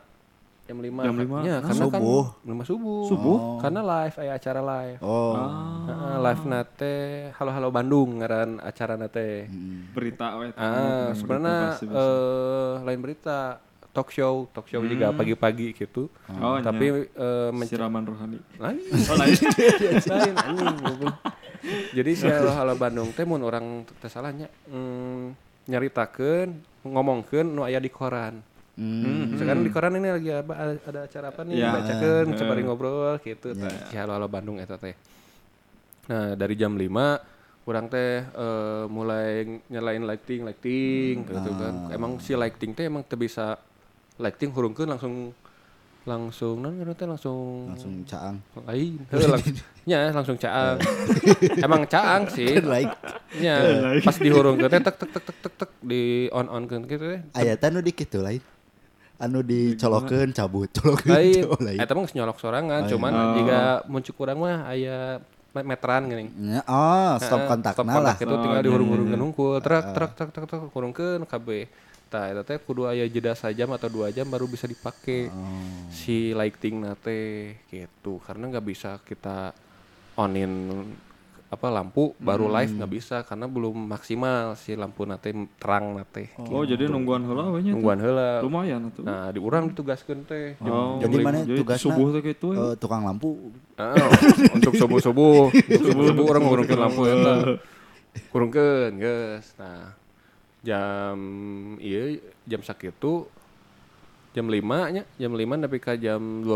Jam 0.71 0.79
5. 0.79 1.03
Jam 1.03 1.15
lima? 1.19 1.37
Ya, 1.43 1.55
karena 1.59 1.83
subuh. 1.83 2.23
kan 2.31 2.47
5 2.47 2.63
subuh. 2.63 3.01
Subuh? 3.05 3.37
Karena 3.59 3.81
live 3.83 4.15
aya 4.17 4.31
acara 4.33 4.61
live. 4.63 4.99
Oh. 5.03 5.35
Heeh, 5.83 6.15
live 6.17 6.43
nate 6.47 6.95
Halo 7.35 7.51
Halo 7.51 7.67
Bandung 7.69 8.09
ngaran 8.17 8.55
acara 8.57 8.95
nate. 8.95 9.51
Hmm. 9.51 9.91
berita 9.91 10.39
we 10.39 10.55
Ah, 10.55 11.11
sebenarnya 11.11 11.75
eh 11.83 12.73
lain 12.81 12.99
berita 12.99 13.59
talk 13.91 14.07
show, 14.07 14.47
talk 14.49 14.71
show 14.71 14.79
juga 14.81 15.11
pagi-pagi 15.11 15.75
gitu. 15.75 16.07
Oh, 16.31 16.55
Tapi 16.57 17.11
eh 17.11 17.49
menc- 17.51 17.67
siraman 17.67 18.07
rohani 18.07 18.39
lain, 18.55 18.79
oh 19.11 19.15
lain 19.19 19.35
lain 20.15 20.33
anjing 20.33 20.75
goblok. 20.79 21.15
Jadi 21.91 22.11
si 22.15 22.25
Halo 22.25 22.49
Halo 22.49 22.73
Bandung 22.73 23.11
teh 23.11 23.27
mun 23.27 23.43
orang 23.43 23.83
teu 23.99 24.07
salahnya 24.07 24.47
mm, 24.65 25.35
nyaritakeun, 25.67 26.49
ngomongkeun 26.81 27.45
nu 27.45 27.61
aya 27.61 27.77
di 27.77 27.91
koran. 27.91 28.39
Hmm. 28.71 29.35
Sekarang 29.35 29.61
di 29.61 29.69
koran 29.69 29.99
ini 29.99 30.09
lagi 30.09 30.31
apa 30.31 30.53
ada 30.55 30.99
acara 31.03 31.27
apa 31.29 31.43
nih 31.43 31.59
Ya. 31.59 31.75
bacakeun, 31.75 32.25
Eh. 32.31 32.37
coba 32.39 32.53
ngobrol 32.57 33.15
gitu 33.19 33.51
tah. 33.51 33.75
Si 33.91 33.95
Halo 33.95 34.15
Halo 34.15 34.27
Bandung 34.27 34.57
eta 34.57 34.79
teh. 34.79 34.95
Nah, 36.07 36.33
dari 36.33 36.55
jam 36.55 36.73
5 36.73 37.19
orang 37.61 37.85
teh 37.87 38.23
eh, 38.23 38.83
mulai 38.87 39.43
nyalain 39.67 40.01
lighting, 40.01 40.41
lighting 40.43 41.15
gitu 41.23 41.51
kan. 41.53 41.91
Emang 41.91 42.17
si 42.17 42.31
lighting 42.33 42.71
teh 42.71 42.87
emang 42.87 43.03
bisa 43.11 43.59
lighting 44.17 44.49
hurungkeun 44.49 44.87
langsung 44.87 45.35
langsung 46.01 46.57
non 46.57 46.73
teh 46.97 47.05
langsung 47.05 47.69
Langsung 47.69 48.01
caang. 48.09 48.41
lain 48.65 49.05
langsung 49.13 49.53
nya 49.85 50.09
langsung 50.09 50.33
caang 50.33 50.81
emang 51.65 51.85
caang 51.85 52.25
sih 52.25 52.57
Like 52.73 52.89
nya 53.37 53.61
pas 54.01 54.17
dihurungkeun 54.17 54.65
teh 54.67 54.81
tek 54.81 54.97
tek 54.97 55.09
tek 55.13 55.23
tek 55.23 55.37
tek 55.37 55.53
tek 55.59 55.71
di 55.85 56.25
on 56.33 56.49
on 56.49 56.65
kan 56.65 56.89
gitu 56.89 57.05
teh 57.05 57.21
teh 57.53 57.69
nu 57.69 57.85
di 57.85 57.93
kitu 57.93 58.17
lain. 58.17 58.41
Anu 59.21 59.39
dicolokeun 59.41 60.29
cabut, 60.31 60.69
colokeun 60.75 61.11
lain 61.11 61.33
cabut, 61.39 61.59
lain. 61.61 61.77
eta 61.77 61.91
mah 61.91 62.01
geus 62.01 62.13
nyolok 62.13 62.37
sorangan 62.37 62.81
Lain. 62.81 62.89
cuman 62.89 63.11
Oh. 63.13 63.33
jika 63.35 63.59
muncul 63.85 64.13
kurang 64.13 64.37
mah 64.39 64.65
aya 64.65 65.21
me- 65.51 65.67
meteran 65.67 66.01
gini 66.05 66.25
Ya, 66.49 66.61
oh, 66.63 67.13
stop 67.17 67.37
Heeh, 67.37 67.49
kontakna 67.49 67.75
stop 67.75 67.85
lah. 67.85 67.95
kontak 67.95 68.17
itu 68.19 68.29
Oh, 68.29 68.39
tinggal 68.39 68.57
iya, 68.57 68.65
dihurung-hurungkeun 68.65 69.21
hungkul 69.21 69.53
truk 69.59 69.85
truk 69.91 70.11
truk 70.11 70.29
truk 70.31 70.45
truk 70.45 70.61
hurungkeun 70.71 71.21
kabeh 71.23 71.69
tah 72.07 72.27
eta 72.27 72.41
teh 72.41 72.57
kudu 72.57 72.83
aya 72.85 73.05
jeda 73.05 73.31
sajam 73.33 73.71
atau 73.71 73.87
dua 73.87 74.09
jam 74.09 74.25
baru 74.25 74.43
bisa 74.45 74.65
dipakai 74.65 75.27
Oh. 75.27 75.87
si 75.87 76.31
lighting 76.31 76.81
nate 76.81 77.21
gitu 77.67 78.19
karena 78.19 78.49
nggak 78.49 78.65
bisa 78.65 78.99
kita 79.01 79.55
onin 80.13 80.51
apa 81.51 81.67
lampu 81.67 82.15
baru 82.15 82.47
Hmm. 82.47 82.55
live 82.55 82.71
nggak 82.73 82.91
bisa 82.93 83.17
karena 83.21 83.43
belum 83.43 83.75
maksimal 83.85 84.55
si 84.55 84.71
lampu 84.71 85.03
nate 85.03 85.29
terang 85.55 85.91
nate 85.93 86.31
oh 86.39 86.63
jadi 86.63 86.87
nungguan 86.87 87.21
heula 87.21 87.51
we 87.51 87.59
nya 87.59 87.69
tuh. 87.69 87.75
nungguan 87.75 87.99
heula 87.99 88.39
lumayan 88.39 88.87
atuh 88.87 89.03
nah 89.03 89.27
di 89.27 89.37
urang 89.37 89.67
ditugaskeun 89.67 90.23
teh 90.23 90.55
Oh, 90.61 90.95
jam 90.97 91.05
Jadi 91.05 91.15
lima. 91.17 91.27
mana 91.29 91.39
tugasna? 91.43 91.83
subuh 91.83 92.07
teh 92.09 92.21
gitu 92.25 92.45
we. 92.47 92.55
Eh, 92.55 92.75
tukang 92.77 93.03
lampu. 93.03 93.51
Ah, 93.75 93.99
untuk 94.49 94.73
subuh 94.73 94.97
subuh 94.97 95.51
subuh 95.51 96.03
subuh 96.07 96.25
orang 96.25 96.43
ngurungkeun 96.45 96.79
lampu 96.79 97.01
eta 97.03 97.33
kurungkeun 98.27 98.91
geus 99.03 99.51
nah 99.55 99.91
jam 100.61 101.17
iya 101.77 102.15
jam 102.45 102.61
sakitu 102.61 103.27
jam 104.31 104.45
5 104.45 104.55
nya 104.89 105.03
jam 105.17 105.31
5 105.31 105.43
tapi 105.59 105.77
ke 105.77 105.99
jam 105.99 106.21
12 106.39 106.47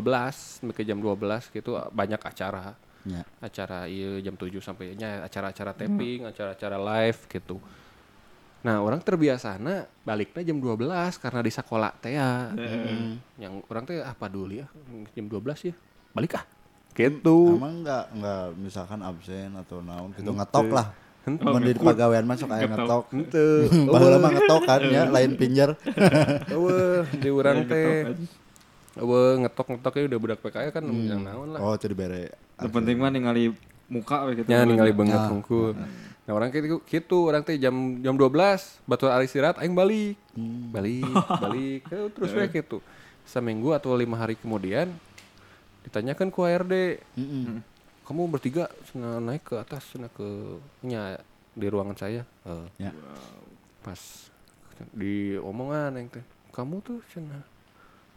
sampai 0.62 0.72
ke 0.72 0.84
jam 0.84 0.96
12 0.96 1.20
gitu 1.52 1.76
banyak 1.92 2.22
acara 2.22 2.80
Ya. 3.06 3.22
acara 3.38 3.86
iya 3.86 4.18
jam 4.18 4.34
7 4.34 4.50
sampai 4.66 4.98
nya 4.98 5.22
acara-acara 5.30 5.78
tapping 5.78 6.26
acara-acara 6.26 6.78
live 6.82 7.20
gitu. 7.30 7.62
Nah 8.66 8.82
orang 8.82 8.98
terbiasa 8.98 9.62
baliknya 10.02 10.42
jam 10.42 10.58
12 10.58 10.90
karena 11.22 11.40
di 11.46 11.52
sekolah 11.54 11.94
teh 12.02 12.18
ya. 12.18 12.50
Yang 13.38 13.62
orang 13.70 13.84
teh 13.86 14.02
apa 14.02 14.26
dulu 14.26 14.58
ya 14.58 14.66
jam 15.14 15.30
12 15.30 15.70
ya 15.70 15.74
balik 16.18 16.42
ah. 16.42 16.46
Gitu. 16.98 17.38
Emang 17.60 17.86
enggak 17.86 18.10
enggak 18.10 18.58
misalkan 18.58 19.06
absen 19.06 19.54
atau 19.54 19.86
naon 19.86 20.10
gitu 20.18 20.34
ngetok 20.34 20.68
lah. 20.74 20.90
Mun 21.26 21.62
di 21.66 21.74
pagawean 21.74 22.26
masuk 22.26 22.50
aya 22.54 22.70
ngetok. 22.70 23.10
Henteu. 23.14 23.66
Baheula 23.94 24.18
mah 24.22 24.32
ngetok 24.34 24.62
kan 24.66 24.82
ya, 24.86 25.10
lain 25.10 25.34
pinjer. 25.38 25.74
Eueuh, 26.54 27.02
di 27.18 27.30
urang 27.34 27.66
teh. 27.66 28.14
Eueuh, 28.96 29.44
ngetok-ngetoknya 29.44 30.04
udah 30.08 30.20
budak 30.20 30.40
PKL 30.40 30.72
kan 30.72 30.84
yang 30.86 31.22
naon 31.22 31.52
lah. 31.52 31.60
Oh, 31.60 31.76
teu 31.76 31.88
dibere. 31.88 32.32
Yang 32.56 32.72
penting 32.72 32.96
mah 32.96 33.10
ningali 33.10 33.52
muka 33.86 34.24
we 34.26 34.40
gitu 34.40 34.48
Ya 34.48 34.64
ningali 34.64 34.90
banget 34.90 35.16
Ah. 35.18 35.28
hungkul. 35.28 35.76
Nah, 36.26 36.32
orang 36.32 36.50
gitu 36.50 36.80
gitu 36.82 37.18
orang 37.26 37.44
teh 37.44 37.54
jam 37.56 37.76
jam 38.00 38.16
12 38.16 38.32
batur 38.84 39.12
ari 39.12 39.28
istirahat 39.28 39.60
aing 39.60 39.74
balik. 39.74 40.16
Balik, 40.72 41.04
balik 41.44 41.82
Eh, 41.86 42.08
terus 42.10 42.32
we 42.32 42.46
gitu. 42.50 42.80
Seminggu 43.24 43.72
atau 43.72 43.92
lima 43.94 44.16
hari 44.16 44.34
kemudian 44.34 44.90
ditanyakan 45.82 46.28
ku 46.30 46.42
HRD, 46.42 46.98
Heeh. 47.14 47.62
kamu 48.02 48.22
bertiga 48.28 48.66
cenah 48.86 49.20
naik 49.20 49.44
ke 49.44 49.56
atas 49.56 49.86
cenah 49.88 50.10
ke 50.10 50.26
nya 50.82 51.20
di 51.52 51.68
ruangan 51.68 51.94
saya. 51.96 52.24
Eh, 52.44 52.68
Ya. 52.80 52.92
pas 53.82 54.00
di 54.92 55.36
omongan 55.38 55.94
yang 55.96 56.08
teh 56.10 56.24
kamu 56.50 56.80
tuh 56.80 57.00
cenah 57.08 57.44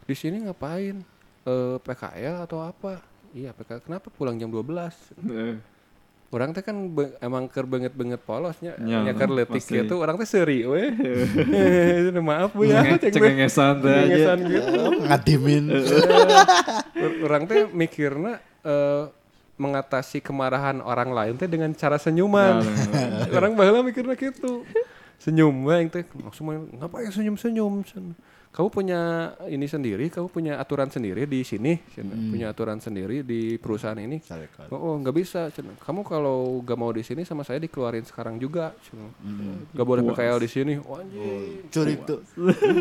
di 0.09 0.15
sini 0.15 0.41
ngapain? 0.41 1.05
Eh 1.45 1.77
PKL 1.77 2.43
atau 2.43 2.59
apa? 2.59 2.97
Iya 3.29 3.53
PKL 3.53 3.79
kenapa 3.79 4.09
pulang 4.09 4.33
jam 4.33 4.49
12 4.49 4.65
Eh, 5.21 5.55
orang 6.29 6.49
teh 6.49 6.61
kan 6.61 6.73
be- 6.89 7.13
emang 7.19 7.45
ker 7.45 7.63
banget 7.63 7.89
banget 7.91 8.17
polosnya. 8.19 8.73
Ya, 8.81 9.01
nyakar 9.03 9.29
letik 9.29 9.61
pasti. 9.61 9.77
gitu 9.77 9.97
orang 9.97 10.17
teh 10.17 10.25
seri 10.25 10.61
weh. 10.61 10.89
Maaf 12.19 12.51
bu 12.51 12.65
ya 12.65 12.81
cenge- 12.97 13.13
cengengesan 13.13 13.73
teh 13.79 13.93
cengengesan 13.99 14.37
gitu. 14.45 14.73
Ngadimin. 15.05 15.63
Ur- 16.95 17.17
orang 17.23 17.43
teh 17.45 17.65
mikirna 17.67 18.33
eh, 18.61 19.03
mengatasi 19.55 20.21
kemarahan 20.21 20.79
orang 20.79 21.09
lain 21.09 21.33
teh 21.35 21.45
dengan 21.45 21.69
cara 21.71 21.97
senyuman. 21.97 22.65
Orang 23.29 23.53
baheula 23.53 23.81
mikirna 23.81 24.13
gitu. 24.13 24.65
Senyum 25.19 25.51
we 25.63 25.75
yang 25.75 25.89
teh 25.89 26.07
main, 26.39 26.63
ngapain 26.73 27.11
senyum 27.11 27.35
senyum 27.35 27.83
kamu 28.49 28.67
punya 28.67 29.01
ini 29.45 29.65
sendiri, 29.65 30.09
kamu 30.09 30.27
punya 30.27 30.57
aturan 30.57 30.89
sendiri 30.89 31.23
di 31.23 31.45
sini, 31.45 31.77
cenah. 31.93 32.17
punya 32.33 32.47
aturan 32.49 32.81
sendiri 32.81 33.21
di 33.21 33.55
perusahaan 33.55 33.95
ini. 33.95 34.17
Sarekat. 34.19 34.73
Oh, 34.73 34.81
oh, 34.81 34.93
nggak 34.97 35.13
bisa. 35.13 35.53
cenah. 35.53 35.77
Kamu 35.79 36.01
kalau 36.01 36.59
nggak 36.59 36.73
mau 36.75 36.89
di 36.89 37.05
sini 37.05 37.21
sama 37.23 37.45
saya 37.45 37.61
dikeluarin 37.61 38.03
sekarang 38.03 38.35
juga. 38.35 38.73
cenah. 38.81 39.13
Nggak 39.69 39.85
boleh 39.85 40.01
PKL 40.01 40.37
di 40.41 40.49
sini. 40.49 40.73
Oh, 40.81 40.97
tuh. 41.69 41.85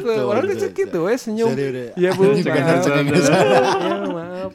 Tuh, 0.09 0.25
Orang 0.25 0.49
kecil 0.49 0.73
gitu, 0.73 1.05
we 1.05 1.15
senyum. 1.15 1.53
Iya 1.95 2.11
bu, 2.13 2.23
maaf. 2.25 2.41
cengeng-cengeng. 2.41 3.07
Iya, 3.79 3.97
maaf. 4.09 4.53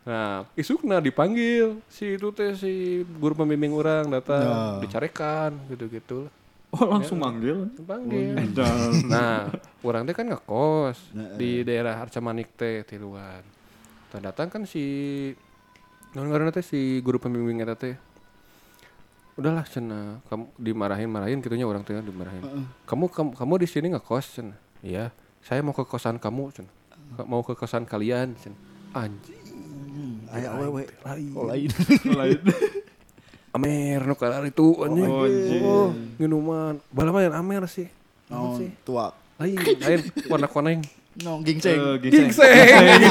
Nah, 0.00 0.48
isukna 0.56 0.96
dipanggil 0.98 1.76
si 1.86 2.16
itu 2.16 2.32
teh 2.32 2.56
si 2.56 2.72
guru 3.16 3.36
pembimbing 3.36 3.70
orang 3.70 4.08
datang 4.08 4.42
Nah. 4.42 4.76
dicarikan 4.80 5.52
gitu-gitu. 5.68 6.26
Oh 6.70 6.86
langsung 6.86 7.18
manggil. 7.18 7.66
Dipanggil. 7.74 8.38
Edan. 8.38 8.90
Nah, 9.06 9.50
orang 9.82 10.06
teh 10.06 10.14
kan 10.14 10.22
ngekos 10.24 10.98
di 11.34 11.62
daerah 11.62 11.98
Arca 11.98 12.18
Manik 12.18 12.54
teh 12.54 12.86
tiluan. 12.86 13.42
Tah 14.08 14.20
datang 14.20 14.46
kan 14.46 14.62
si 14.62 14.84
non 16.12 16.26
ngaranna 16.26 16.50
teh 16.50 16.62
si 16.62 16.98
guru 17.00 17.18
pembimbing 17.18 17.58
eta 17.58 17.74
teh. 17.74 17.94
Udahlah 19.34 19.64
cenah, 19.64 20.20
kamu 20.28 20.52
dimarahin-marahin 20.58 21.40
gitunya 21.40 21.64
orang 21.64 21.80
teh 21.80 21.96
dimarahin. 21.96 22.44
Kamu 22.84 23.08
kamu, 23.08 23.30
kamu 23.34 23.52
di 23.56 23.66
sini 23.66 23.86
ngekos 23.90 24.26
cenah. 24.36 24.58
Iya, 24.80 25.10
saya 25.40 25.62
mau 25.62 25.72
ke 25.72 25.82
kosan 25.82 26.18
kamu. 26.18 26.54
Ka- 26.54 27.26
Mau 27.26 27.42
ke 27.42 27.54
kosan 27.54 27.82
kalian 27.82 28.38
cenah. 28.38 28.60
Anjing. 28.94 29.38
Awewe. 30.30 30.86
Lain. 31.02 31.30
Oh 31.34 31.44
lain. 31.44 31.68
Lain. 32.06 32.38
Amer 33.50 34.00
nu 34.06 34.14
kalar 34.14 34.46
itu 34.46 34.78
anjing. 34.78 35.10
Oh, 35.10 35.26
anjing. 35.26 35.62
Oh, 35.66 35.88
minuman. 36.16 36.78
Bala 36.94 37.10
mah 37.10 37.22
yang 37.26 37.34
amer 37.34 37.66
sih. 37.66 37.90
Naon 38.30 38.54
Naon 38.54 38.58
sih? 38.62 38.70
tua. 38.86 39.10
Lain, 39.42 39.58
lain 39.58 40.00
warna 40.30 40.46
koneng. 40.46 40.80
No 41.18 41.42
gingseng. 41.42 41.74
Eh, 41.74 41.94
gingseng. 41.98 42.30
Gingseng. 42.30 43.02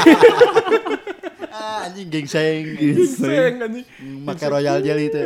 Ah 1.50 1.90
anjing 1.90 2.08
gingseng. 2.08 2.62
Gingseng 2.78 3.52
anjing. 3.60 3.84
Make 4.00 4.46
royal 4.48 4.80
jelly 4.80 5.12
teh. 5.12 5.24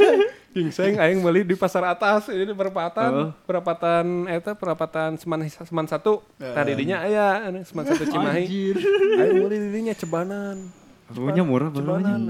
Gingseng 0.56 0.98
aing 0.98 1.22
beli 1.22 1.46
di 1.46 1.54
pasar 1.54 1.86
atas 1.86 2.26
ini 2.26 2.42
di 2.42 2.50
perapatan, 2.58 3.10
Heeh. 3.14 3.30
perapatan 3.46 4.26
eta 4.26 4.58
perapatan 4.58 5.14
Seman 5.14 5.46
Seman 5.46 5.86
satu. 5.86 6.26
Tadi 6.40 6.74
dinya 6.74 7.06
aya 7.06 7.46
Seman 7.62 7.86
satu 7.86 8.02
Cimahi. 8.02 8.50
Anjir. 8.50 8.76
Aing 9.14 9.46
beli 9.46 9.56
di 9.62 9.68
dinya 9.70 9.94
cebanan. 9.94 10.66
Harganya 11.06 11.42
murah 11.46 11.70
Cebanan. 11.70 12.20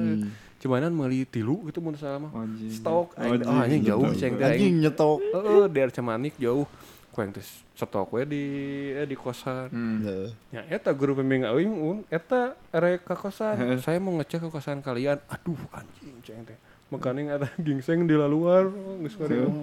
Cebanan 0.60 0.92
meuli 0.92 1.24
tilu 1.24 1.64
gitu 1.72 1.80
mun 1.80 1.96
salah 1.96 2.20
mah. 2.20 2.36
Stok 2.68 3.16
Anjing. 3.16 3.48
oh 3.48 3.64
anjing 3.64 3.82
jauh 3.82 4.04
ceng 4.12 4.36
teh 4.36 4.44
Anjing 4.44 4.74
nyetok. 4.84 5.18
Heeh, 5.32 5.64
daerah 5.72 5.88
Cemanik 5.88 6.36
jauh. 6.36 6.68
Ku 7.10 7.16
yang 7.24 7.32
teh 7.32 7.42
stok 7.72 8.12
we 8.12 8.28
di 8.28 8.44
eh, 8.92 9.08
di 9.08 9.16
kosan. 9.16 9.72
Hmm. 9.72 10.28
Ya 10.52 10.68
eta 10.68 10.92
guru 10.92 11.16
pembimbing 11.16 11.48
aing 11.48 11.72
un 11.72 11.98
eta 12.12 12.52
erek 12.76 13.08
ka 13.08 13.16
kosan. 13.16 13.56
Saya 13.80 13.96
mau 13.96 14.12
ngecek 14.20 14.44
ke 14.44 14.48
kosan 14.52 14.84
kalian. 14.84 15.16
Aduh 15.32 15.56
anjing 15.72 16.20
ceng 16.20 16.44
teh. 16.44 16.60
Makaning 16.92 17.32
ada 17.32 17.48
gingseng 17.56 18.04
di 18.04 18.12
luar, 18.12 18.68
geus 19.00 19.16
ngeureum. 19.16 19.54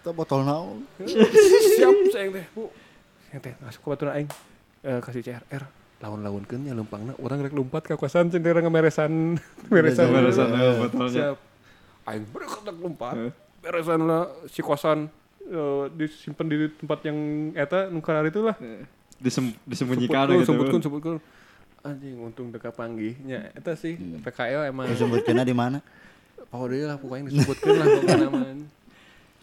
Teu 0.00 0.16
botol 0.16 0.48
naon. 0.48 0.88
Siap 1.76 1.96
ceng 2.08 2.32
teh, 2.32 2.46
Bu. 2.56 2.72
Ceng 3.28 3.40
teh 3.44 3.52
masuk 3.60 3.84
ke 3.84 3.88
baturan 3.92 4.16
aing. 4.16 4.30
Eh, 4.80 4.98
kasih 5.04 5.20
CRR. 5.20 5.81
Lawan-lawankeun 6.02 6.66
nya 6.66 6.74
lempangna 6.74 7.14
urang 7.22 7.38
rek 7.46 7.54
lompat 7.54 7.86
ka 7.86 7.94
kosan 7.94 8.26
ceng 8.26 8.42
teh 8.42 8.50
meresan 8.50 9.38
meresan. 9.70 10.06
Meresan, 10.10 10.48
Eh, 10.50 10.58
eh, 10.58 10.74
botolnya. 10.82 11.14
Siap. 11.14 11.36
Aing 12.10 12.26
bereketak 12.26 12.76
lompat. 12.82 13.14
Beresan 13.62 14.00
lah 14.10 14.26
si 14.50 14.66
kosan 14.66 15.06
eh, 15.46 15.84
disimpan 15.94 16.46
di 16.50 16.56
tempat 16.74 16.98
yang 17.06 17.18
eta 17.54 17.86
nu 17.86 18.02
itu 18.02 18.40
lah. 18.42 18.58
Disem, 19.22 19.54
disembunyikan 19.62 20.26
gitu. 20.34 20.50
sebutkeun, 20.50 20.82
sebutkeun. 20.82 21.18
Anjing 21.86 22.18
untung 22.18 22.50
deka 22.50 22.74
panggihnya. 22.74 23.54
Eta 23.54 23.78
sih 23.78 23.94
PKL 23.94 24.74
emang 24.74 24.90
Disebutkeunna 24.90 25.46
di 25.46 25.54
mana? 25.54 25.78
Pau 26.50 26.66
deui 26.66 26.82
lah 26.82 26.98
pokoknya 26.98 27.30
disebutkeun 27.30 27.74
lah 27.78 27.86
pokoknya 27.86 28.18
naman. 28.26 28.56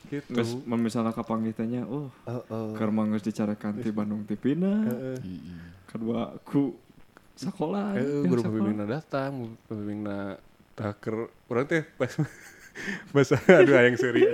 Gitu. 0.10 0.42
Mun 0.66 0.82
misalnya 0.82 1.14
kapanggih 1.14 1.54
teh 1.54 1.70
nya, 1.70 1.86
oh, 1.86 2.10
Heeh. 2.26 2.74
keur 2.74 2.90
mah 2.90 3.06
geus 3.14 3.22
dicarekan 3.22 3.78
ti 3.78 3.94
Bandung 3.94 4.26
ti 4.26 4.34
Pina. 4.34 4.90
Heeh. 4.90 5.18
Kedua 5.86 6.34
ku 6.42 6.74
sekolah. 7.38 7.94
Yang 7.94 8.26
guru 8.26 8.42
pembimbingna 8.42 8.86
datang, 8.90 9.54
pembimbingna 9.70 10.42
taker 10.74 11.30
urang 11.46 11.66
teh 11.70 11.86
pas 11.86 12.10
bahasa 13.14 13.38
aduh 13.46 13.78
yang 13.78 13.98
seri. 14.02 14.26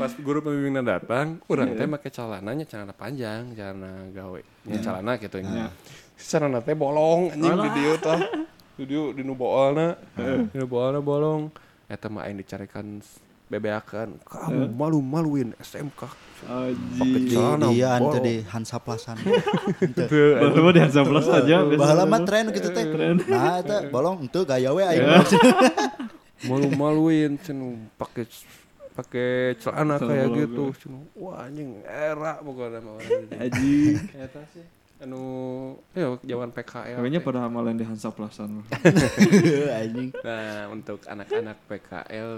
Pas 0.00 0.12
guru 0.16 0.40
pembimbingna 0.40 0.80
datang, 0.80 1.36
urang 1.52 1.76
teh 1.76 1.84
make 1.84 2.08
celananya 2.08 2.64
celana 2.64 2.96
panjang, 2.96 3.52
celana 3.52 4.08
gawe. 4.08 4.40
Nya 4.72 4.78
celana 4.80 5.12
gitu 5.20 5.36
nya. 5.44 5.68
Celana 6.16 6.64
teh 6.64 6.72
bolong 6.72 7.28
anjing 7.28 7.60
di 7.60 7.70
dieu 7.76 7.94
tah. 8.00 8.20
Di 8.72 8.84
dieu 8.88 9.12
di 9.12 9.20
nu 9.20 9.36
boolna. 9.36 10.00
Di 10.16 10.56
nu 10.56 10.64
boolna 10.64 11.04
bolong. 11.04 11.52
Eta 11.92 12.08
mah 12.08 12.24
aing 12.24 12.40
dicarikan 12.40 13.04
bebeakan. 13.52 14.16
Kamu 14.24 14.72
malu-maluin 14.72 15.52
SMK. 15.60 16.08
Anjing. 16.48 16.98
Pakai 16.98 17.20
celana 17.28 17.66
iya 17.70 17.88
ante 18.00 18.18
di 18.24 18.34
Hansa 18.48 18.80
Plasan. 18.80 19.20
Baru 20.08 20.60
mah 20.64 20.72
di 20.72 20.80
Hansa 20.80 21.04
aja. 21.04 21.56
Bahala 21.68 22.08
mah 22.08 22.20
tren 22.24 22.48
gitu 22.50 22.72
teh. 22.72 22.88
Nah 23.28 23.60
eta 23.60 23.86
bolong 23.92 24.24
henteu 24.26 24.42
gaya 24.48 24.72
we 24.72 24.82
aing. 24.82 25.04
malu-maluin 26.50 27.38
cenu 27.38 27.78
pakai 27.94 28.26
pakai 28.98 29.54
celana 29.62 29.94
kayak 29.94 30.26
gitu 30.42 30.74
cenu 30.74 31.06
wah 31.14 31.46
anjing 31.46 31.78
era 31.86 32.42
pokoknya 32.42 32.82
mah 32.82 32.98
gitu. 32.98 34.42
Sih 34.50 34.66
anu 35.02 35.22
ya 35.98 36.14
zaman 36.22 36.54
PKL 36.54 37.02
Kayaknya 37.02 37.20
pada 37.26 37.50
amalan 37.50 37.74
di 37.74 37.82
Hansa. 37.82 38.14
Anjing. 39.82 40.14
nah 40.22 40.70
untuk 40.70 41.02
anak-anak 41.10 41.58
PKL 41.66 42.30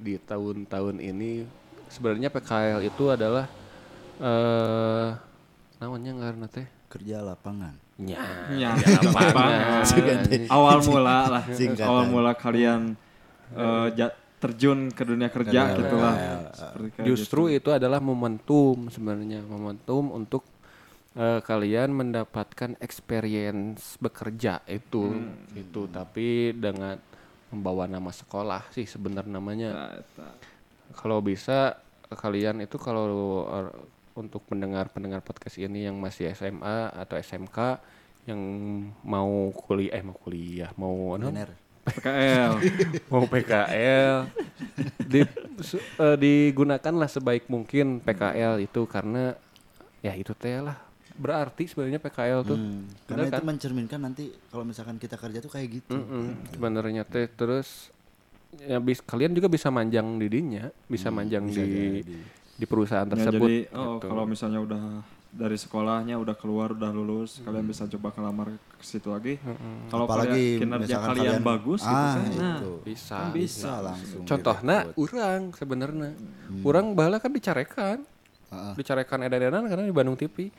di 0.00 0.16
tahun-tahun 0.18 0.96
ini 0.98 1.44
sebenarnya 1.86 2.28
PKL 2.28 2.80
itu 2.82 3.04
adalah 3.06 3.44
eh 4.18 5.08
namanya 5.76 6.12
karena 6.18 6.46
teh 6.46 6.66
Kerja 6.90 7.22
lapangan. 7.22 7.70
nya 8.00 8.18
Ya, 8.50 8.74
lapangan. 8.74 9.86
awal 10.50 10.82
mula 10.82 11.16
lah. 11.30 11.42
Singkatan. 11.46 11.86
Awal 11.86 12.04
mula 12.08 12.32
kalian 12.34 12.98
ja- 13.94 14.16
terjun 14.40 14.88
ke 14.88 15.04
dunia 15.04 15.28
kerja 15.28 15.76
gitu 15.76 15.94
lah. 15.94 16.16
Justru 17.00 17.46
gitu. 17.46 17.56
itu 17.60 17.70
adalah 17.70 18.00
momentum 18.00 18.88
sebenarnya 18.88 19.44
momentum 19.44 20.10
untuk 20.10 20.42
eh, 21.12 21.38
kalian 21.40 21.92
mendapatkan 21.92 22.74
experience 22.80 23.94
bekerja 23.96 24.64
itu 24.64 25.14
itu 25.52 25.82
tapi 25.86 26.50
dengan 26.52 26.96
membawa 27.50 27.84
nama 27.84 28.10
sekolah 28.10 28.70
sih 28.70 28.86
sebenarnya 28.86 29.32
namanya 29.32 29.70
Nah, 29.70 30.34
kalau 30.94 31.18
bisa 31.18 31.78
kalian 32.10 32.62
itu 32.62 32.78
kalau 32.78 33.06
eh, 33.46 33.70
untuk 34.14 34.42
pendengar-pendengar 34.46 35.22
podcast 35.22 35.56
ini 35.56 35.86
yang 35.86 35.94
masih 35.96 36.34
SMA 36.34 36.90
atau 36.90 37.14
SMK 37.14 37.58
yang 38.26 38.40
mau 39.02 39.48
kuliah 39.54 39.96
eh 39.96 40.02
mau 40.02 40.16
kuliah 40.18 40.70
mau 40.74 41.14
Bener. 41.16 41.54
PKL. 41.80 42.52
mau 43.12 43.24
PKL 43.24 44.28
di, 45.00 45.24
su- 45.64 45.80
eh, 45.80 46.16
digunakanlah 46.18 47.08
sebaik 47.08 47.48
mungkin 47.48 47.98
PKL 47.98 48.60
itu 48.60 48.84
karena 48.84 49.32
ya 50.00 50.12
itu 50.12 50.34
teh 50.34 50.60
lah 50.60 50.76
berarti 51.20 51.68
sebenarnya 51.68 52.00
PKL 52.00 52.40
tuh 52.42 52.56
Hmm, 52.56 52.88
Bener 52.88 53.04
Karena 53.04 53.24
itu 53.28 53.34
kan? 53.36 53.44
mencerminkan 53.44 54.00
nanti 54.00 54.24
kalau 54.48 54.64
misalkan 54.64 54.96
kita 54.96 55.14
kerja 55.14 55.38
tuh 55.38 55.52
kayak 55.52 55.68
gitu. 55.70 55.92
Mm-mm, 55.92 56.48
sebenarnya 56.50 57.04
teh 57.04 57.28
terus 57.28 57.92
ya 58.58 58.80
bis, 58.80 58.98
kalian 58.98 59.30
juga 59.30 59.46
bisa 59.46 59.68
manjang 59.68 60.16
di 60.16 60.26
dinya 60.26 60.66
bisa 60.86 61.06
manjang 61.08 61.46
bisa 61.46 61.62
di 61.62 62.02
jadi. 62.02 62.18
di 62.56 62.66
perusahaan 62.66 63.06
Ya, 63.06 63.12
tersebut 63.14 63.46
jadi 63.46 63.58
oh 63.70 63.96
gitu. 63.96 64.08
kalau 64.08 64.24
misalnya 64.24 64.58
udah 64.58 64.82
dari 65.30 65.54
sekolahnya 65.54 66.18
udah 66.18 66.34
keluar 66.34 66.74
udah 66.74 66.90
lulus 66.90 67.38
kalian 67.40 67.62
bisa 67.62 67.86
coba 67.86 68.10
kelamar 68.10 68.50
ke 68.50 68.82
situ 68.82 69.06
lagi. 69.06 69.38
Kalau 69.86 70.02
Apalagi 70.02 70.34
kalian 70.34 70.58
kinerja 70.58 70.82
misalkan 70.90 71.08
kalian, 71.14 71.22
kalian 71.30 71.42
bagus 71.46 71.80
gitu 71.86 71.94
ah, 71.94 72.14
kan. 72.18 72.30
Nah, 72.34 72.58
itu. 72.58 72.72
bisa 72.82 73.14
kan 73.14 73.30
bisa 73.30 73.72
langsung. 73.78 74.22
contohnya 74.26 74.78
orang 74.90 75.40
sebenarnya 75.54 76.10
orang 76.60 76.86
bala 76.92 77.16
kan 77.16 77.30
dicarekan 77.30 78.02
Heeh. 78.50 78.72
dicarekan 78.74 79.18
edan-edan 79.22 79.62
karena 79.62 79.84
di 79.86 79.94
Bandung 79.94 80.18
TV 80.18 80.50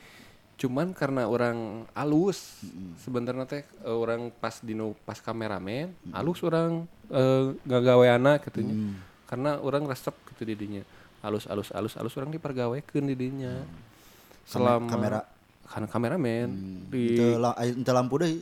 cuman 0.62 0.94
karena 0.94 1.26
orang 1.26 1.82
alus 1.90 2.62
sebenarnya 2.96 3.44
teh 3.44 3.62
eh, 3.66 3.90
orang 3.90 4.30
pas 4.32 4.62
dino 4.62 4.94
pas 5.02 5.18
kameramen 5.18 5.90
alus 6.12 6.38
orang 6.40 6.86
eh, 7.10 7.58
ngagaweana 7.60 8.38
katanya 8.38 8.70
Hmm. 8.72 8.94
karena 9.26 9.58
orang 9.58 9.82
resep 9.84 10.14
gitu 10.30 10.46
didinya 10.46 10.86
alus 11.20 11.44
alus 11.46 11.70
alus 11.70 11.94
alus 11.96 12.14
orang 12.14 12.30
dipergawekeun 12.30 13.06
didinya 13.06 13.58
Kame- 13.58 14.46
selama 14.46 14.86
kamera. 14.86 15.20
kan 15.64 15.84
kameramen 15.86 16.48
di 16.86 17.16
Itu 17.16 17.42
ente 17.42 17.90
lampu 17.90 18.20
deh. 18.20 18.38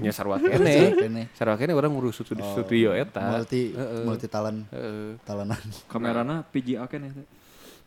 nya 0.00 0.10
sarwa 0.10 0.40
kene 0.42 0.96
Kene. 0.96 1.22
sarwa 1.32 1.54
kene 1.54 1.72
orang 1.72 1.92
ngurus 1.92 2.18
studio, 2.18 2.44
studio 2.52 2.90
eta 2.92 3.20
Multi 3.30 3.70
Heeh. 3.70 4.02
multi 4.02 4.26
talent 4.26 4.64
Heeh. 4.68 5.20
talenan. 5.22 5.60
kamerana 5.86 6.40
PGA 6.42 6.84
ya. 6.84 6.88
Teh? 6.88 7.26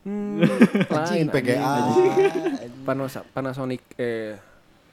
Hmm, 0.08 0.39
lain 0.88 1.28
PGA. 1.28 1.60
anjing. 1.60 2.12
Panas 2.82 3.20
Panasonic 3.30 3.84
eh 3.93 4.39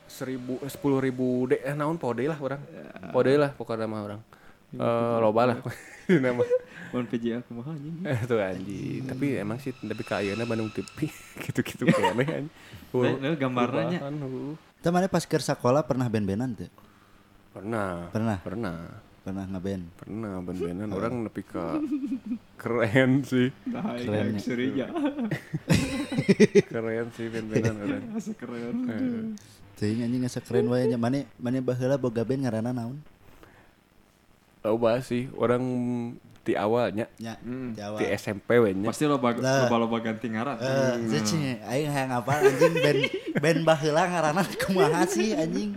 seribu 0.04 0.58
eh, 0.58 0.66
sepuluh 0.66 0.98
ribu 0.98 1.46
deh 1.46 1.58
eh 1.58 1.70
naon 1.72 1.94
pode 1.96 2.22
lah 2.22 2.34
orang 2.36 2.58
pode 3.10 3.34
lah 3.34 3.50
pokoknya 3.50 3.86
mah 3.86 4.02
orang 4.02 4.20
eh 4.72 5.16
loba 5.18 5.42
lah 5.46 5.56
nama 6.10 6.42
Mun 6.90 7.06
PGA 7.06 7.42
kumaha 7.42 7.74
anjing. 7.74 7.94
eh 8.02 8.18
tuh 8.22 8.38
anjing 8.38 9.02
tapi 9.04 9.34
emang 9.34 9.58
sih 9.58 9.70
tapi 9.72 10.02
kayaknya 10.02 10.42
Bandung 10.44 10.70
TV 10.70 11.10
gitu-gitu 11.44 11.86
kayaknya 11.86 12.42
anjing 12.42 12.54
Nah, 12.94 13.10
nah, 13.18 13.34
gambarnya. 13.34 13.98
Uh. 13.98 14.54
Temannya 14.78 15.10
pas 15.10 15.26
ke 15.26 15.34
sekolah 15.34 15.82
pernah 15.82 16.06
band-bandan 16.06 16.54
tuh? 16.54 16.70
pernah 17.50 18.06
Pernah. 18.10 18.38
pernah 18.38 18.76
Pernah 19.24 19.48
ngeband. 19.48 19.84
pernah 19.96 20.36
ben-benan 20.44 20.88
orang 20.92 21.24
nepi 21.24 21.40
ka 21.48 21.80
keren 22.60 23.24
sih 23.24 23.48
Nah, 23.64 23.96
Keren 23.96 24.36
ya. 24.76 24.88
Keren 26.68 27.06
sih 27.16 27.26
ben-benan 27.32 27.74
orang 27.80 28.04
Masih 28.12 28.36
keren. 28.36 28.76
Eh, 28.84 29.24
Teuing 29.80 30.04
anjing 30.06 30.22
asa 30.28 30.44
keren 30.44 30.68
wae 30.68 30.86
nya. 30.86 31.00
Mane 31.00 31.24
mane 31.40 31.58
baheula 31.64 31.96
boga 31.96 32.22
band 32.22 32.44
ngaranna 32.46 32.70
naon? 32.70 33.00
Loba 34.64 34.96
sih 34.98 35.28
orang 35.34 35.60
di 36.40 36.52
awalnya 36.54 37.04
Nya, 37.16 37.36
Hmm. 37.38 37.72
Jawa. 37.72 38.00
di 38.00 38.08
SMP 38.10 38.48
we 38.58 38.72
nya 38.72 38.88
Pasti 38.88 39.04
lo 39.04 39.16
bag 39.16 39.36
Lah. 39.38 39.64
lo 39.66 39.76
loba 39.78 39.96
ganti 39.98 40.28
ngaran. 40.28 40.56
Eh, 40.56 41.08
cece, 41.10 41.56
aing 41.62 41.88
hayang 41.88 42.12
apa 42.14 42.32
anjing 42.38 42.74
band 42.74 43.00
band 43.38 43.60
baheula 43.62 44.02
ngaranna 44.06 44.40
kumaha 44.58 45.04
sih 45.06 45.32
anjing. 45.32 45.72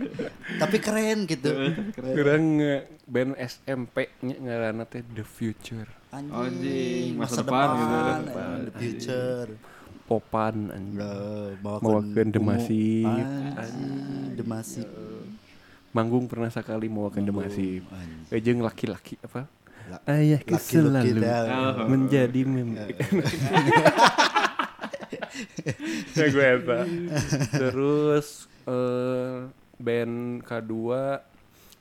Tapi 0.56 0.76
keren 0.78 1.24
gitu. 1.24 1.52
orang 1.96 2.44
nge- 2.56 2.84
band 3.04 3.32
SMP 3.38 3.96
nya 4.20 4.36
ngaranna 4.38 4.84
teh 4.84 5.04
The 5.06 5.20
Future 5.22 5.88
Anjing, 6.08 6.32
Anjing, 6.32 7.08
masa 7.14 7.44
depan 7.44 7.66
gitu. 7.70 7.84
depan, 7.84 8.04
Masa 8.08 8.24
depan. 8.24 8.56
the 8.58 8.72
future. 8.74 9.48
popan 10.04 10.56
anjing 10.70 10.96
Eh, 10.98 11.48
Bawakeun 11.60 12.28
Demasif. 12.30 13.04
Anjing, 13.04 14.32
demasif. 14.34 14.88
Manggung 15.90 16.24
pernah 16.24 16.48
sekali 16.48 16.86
mau 16.86 17.08
ke 17.08 17.18
Demasif 17.18 17.82
Anjing. 17.86 18.28
Eh, 18.28 18.40
jeung 18.40 18.60
laki-laki 18.60 19.16
apa 19.18 19.48
La- 19.86 20.04
ayah 20.10 20.36
laki-laki 20.38 20.60
selalu. 20.60 21.24
Oh. 21.24 21.86
menjadi 21.86 22.40
mimpi 22.42 22.92
ya 26.12 26.26
gue 26.26 26.44
eta 26.44 26.78
terus 27.50 28.26
eh 28.64 29.48
band 29.76 30.16
kedua 30.42 31.22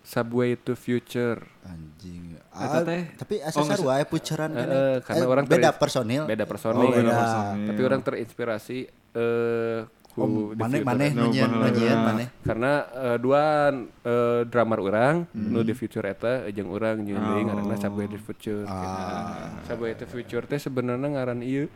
Subway 0.02 0.56
to 0.56 0.72
Future 0.74 1.43
Anjing. 1.62 2.39
Ah, 2.48 2.80
teh. 2.80 3.12
tapi 3.13 3.43
Oh, 3.43 3.60
nggak 3.60 3.76
sarua 3.76 4.00
aya 4.00 4.08
puceran. 4.08 4.56
Eh, 4.56 5.04
karena 5.04 5.28
orang 5.28 5.43
beda 5.43 5.76
personil. 5.76 6.24
beda 6.24 6.41
Oh, 6.41 6.48
personil 6.48 6.88
beda 6.88 6.96
beda. 7.04 7.12
personil. 7.13 7.67
tapi 7.67 7.82
orang 7.84 8.02
terinspirasi 8.02 8.78
eh 9.13 9.80
ku 10.17 10.25
Oh, 10.25 10.30
maneh 10.51 10.82
maneh 10.82 11.13
No, 11.13 11.30
maneh. 11.30 12.25
karena 12.41 12.71
eh, 12.89 13.17
dua 13.17 13.69
eh, 14.01 14.41
drummer 14.43 14.80
orang 14.82 15.15
Hmm. 15.30 15.53
nu 15.53 15.62
The 15.62 15.71
Future 15.71 16.01
eta 16.03 16.49
jeung 16.49 16.67
urang 16.67 16.97
nyeun 16.99 17.21
deui 17.21 17.45
ngaranna 17.45 17.77
Subway 17.77 18.08
the 18.08 18.17
Future 18.17 18.65
Ah. 18.65 19.62
Subway 19.63 19.93
the 19.93 20.06
Future 20.06 20.41
teh 20.43 20.58
sebenarnya 20.58 21.06
ngaran 21.08 21.39
ieu 21.39 21.69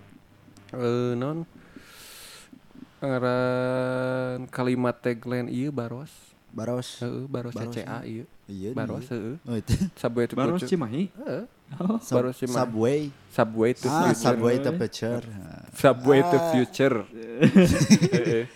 eh 0.74 1.14
non 1.14 1.46
ngaran 3.00 4.48
kalimat 4.48 4.98
tagline 4.98 5.48
ieu 5.48 5.70
baros 5.70 6.12
Baros. 6.52 7.00
heeh 7.00 7.24
baros 7.26 7.54
Baros, 7.54 7.72
CCA 7.72 8.04
ieu 8.04 8.28
Iya. 8.46 8.76
baros 8.76 9.08
heeh 9.08 9.40
Oh 9.42 9.56
itu. 9.56 9.72
Subway 10.02 10.26
the 10.26 10.36
Future 10.36 10.68
Cimahi. 10.68 11.04
heeh 11.10 11.44
Sub- 12.04 12.20
baros 12.20 12.36
Cimahi. 12.36 12.58
Subway. 12.58 13.00
Subway 13.32 13.72
to 13.72 13.88
Ah, 13.88 14.12
Future 14.12 14.20
Subway 14.20 14.56
the 14.60 14.72
future. 14.76 15.24
Subway 15.72 16.20
to 16.20 16.36
Ah. 16.36 16.52
Future. 16.52 16.98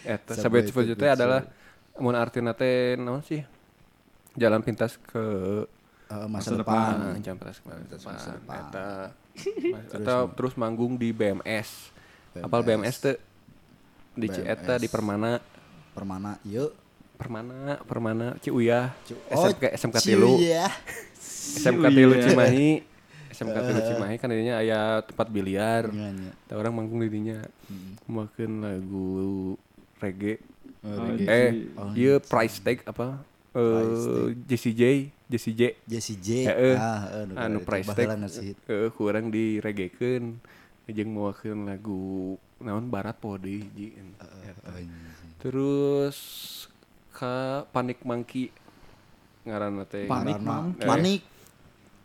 Eta 0.05 0.31
to 0.35 0.71
Future 0.71 0.95
teh 0.95 1.09
adalah 1.09 1.41
mun 1.97 2.13
artina 2.13 2.51
teh 2.51 2.95
naon 2.95 3.21
sih? 3.21 3.41
Jalan 4.35 4.61
pintas 4.61 4.97
ke 4.97 5.25
Eh, 6.05 6.27
masa, 6.29 6.53
Masa 6.53 6.61
depan. 6.61 6.77
ah, 6.77 7.17
jalan 7.17 7.37
pintas 7.41 7.57
ke 7.57 7.65
masa 7.65 8.37
depan. 8.37 8.37
depan. 8.37 8.61
Eta 8.61 8.87
atau 9.97 10.19
terus 10.31 10.53
manggung 10.53 10.95
di 10.95 11.09
BMS. 11.09 11.89
Apal 12.37 12.61
BMS 12.61 12.95
teh 13.01 13.17
di 14.13 14.29
Cieta 14.29 14.77
di 14.77 14.85
Permana 14.85 15.41
Permana 15.91 16.37
yuk. 16.45 16.71
Permana 17.15 17.79
Permana 17.81 18.35
Ciuyah 18.37 18.91
Oh, 19.33 19.47
SMK 19.49 19.63
SMK 19.73 19.97
tilu. 20.03 20.35
SMK 21.17 21.85
tilu 21.89 22.13
Cimahi 22.19 22.83
SMK 23.35 23.55
tilu 23.59 23.81
Cimahi 23.83 24.15
kan 24.15 24.31
ininya 24.31 24.55
aya 24.57 25.03
tempat 25.03 25.27
biliar 25.27 25.91
Iya, 25.91 26.09
iya. 26.15 26.31
Orang 26.55 26.79
manggung 26.79 27.03
di 27.03 27.11
dinya 27.11 27.43
makan 28.07 28.51
lagu 28.63 29.09
reggae 29.99 30.39
Oh, 30.85 30.93
Oh, 30.95 31.05
reggae. 31.11 31.27
eh 31.27 31.49
Oh, 31.75 31.91
iya 31.93 32.15
price 32.17 32.61
tag 32.61 32.79
apa 32.85 33.19
eh 33.51 34.31
Jesse 34.45 34.71
J 34.71 35.09
Jesse 35.25 35.51
J 35.51 35.61
Jesse 35.83 36.13
J. 36.15 36.45
Heeh. 36.45 36.75
Ah, 36.77 37.25
nu 37.25 37.33
anu 37.35 37.57
price 37.61 37.89
tag 37.89 38.07
eh 38.69 38.89
kurang 38.93 39.27
di 39.27 39.57
reggaekeun 39.59 40.37
jeung 40.85 41.11
mawakeun 41.11 41.65
lagu 41.65 42.37
naon 42.61 42.87
barat 42.87 43.17
Eta. 43.17 44.69
Oh, 44.69 44.77
iya. 44.77 44.93
terus 45.41 46.17
ka 47.11 47.65
Panik 47.73 48.05
Monkey 48.05 48.53
ngaranna 49.45 49.85
teh 49.85 50.05
Panik, 50.05 50.37
Mang. 50.41 50.73
Eh. 50.77 50.85
Panik, 50.85 51.21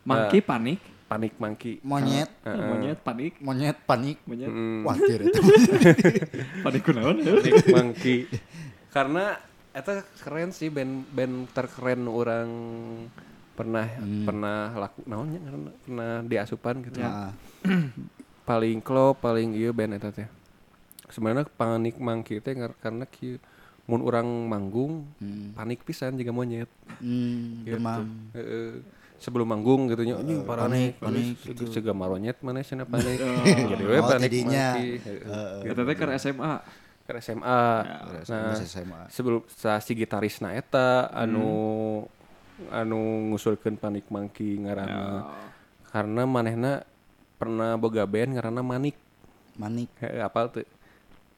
Mangki 0.01 0.39
panik. 0.41 0.79
Panik 1.11 1.35
Monkey 1.35 1.83
monyet, 1.83 2.31
Heeh. 2.41 2.55
Monyet 2.63 2.99
panik. 3.03 3.33
monyet 3.43 3.77
panik. 3.83 4.17
Monyet. 4.23 4.47
Mm, 4.47 4.87
Watir 4.87 5.19
itu. 5.21 5.41
Panik 6.65 6.81
kunaon? 6.81 7.19
Panik 7.19 7.67
Monkey 7.67 8.31
karena 8.87 9.35
eta 9.71 10.03
keren 10.19 10.51
sih 10.51 10.67
band 10.67 11.07
band 11.11 11.51
terkeren 11.51 12.07
orang 12.07 12.47
pernah 13.51 13.87
pernah 14.23 14.71
laku 14.73 15.03
naonnya 15.05 15.39
karena 15.39 15.69
pernah 15.77 16.11
diasupan 16.23 16.75
gitu 16.81 16.97
Nah, 16.97 17.31
paling 18.49 18.79
klop 18.79 19.19
paling 19.19 19.51
iya 19.51 19.71
band 19.71 19.95
eta 19.95 20.11
teh 20.11 20.27
sebenarnya 21.07 21.43
panik 21.45 21.95
mangki 21.95 22.39
teh 22.39 22.51
ngar- 22.51 22.79
karena 22.79 23.03
kieu 23.03 23.35
mun 23.83 23.99
orang 23.99 24.27
manggung 24.47 25.03
hmm, 25.19 25.55
panik 25.55 25.83
pisan 25.83 26.15
juga 26.15 26.31
monyet 26.31 26.71
hmm, 26.99 27.67
gitu. 27.67 27.75
demam. 27.75 28.07
Heeh. 28.31 28.79
Sebelum 29.21 29.45
manggung 29.53 29.85
gitu 29.93 30.01
nya 30.01 30.17
anjing 30.17 30.41
panik, 30.41 30.97
panik 30.97 30.97
panik, 30.97 31.35
panik. 31.37 31.53
gitu. 31.53 31.63
sega 31.69 31.93
maronyet 31.93 32.41
mana 32.41 32.65
cenah 32.65 32.89
panik 32.91 33.21
jadi 33.21 33.83
we 33.85 33.97
Oh, 34.01 34.09
panik 34.09 34.31
heeh. 34.33 35.69
Eta 35.69 35.81
teh 35.85 35.95
keur 35.95 36.11
SMA. 36.17 36.53
ke 37.01 37.17
SMA 37.19 37.61
nah 38.29 38.55
sebelum 39.11 39.43
sa 39.51 39.83
si 39.83 39.91
gitaris 39.93 40.39
na 40.39 40.55
eta 40.55 41.11
anu 41.11 42.07
anu 42.71 42.99
ngusulkeun 43.33 43.75
panik 43.75 44.07
mangki 44.07 44.63
ngaranna 44.63 45.27
karena 45.91 46.23
manehna 46.23 46.73
pernah 47.35 47.73
boga 47.75 48.05
band 48.07 48.37
ngaranna 48.37 48.61
manik. 48.63 48.95
Manik. 49.59 49.89
Heeh, 49.99 50.21
apal 50.23 50.53
tuh 50.53 50.63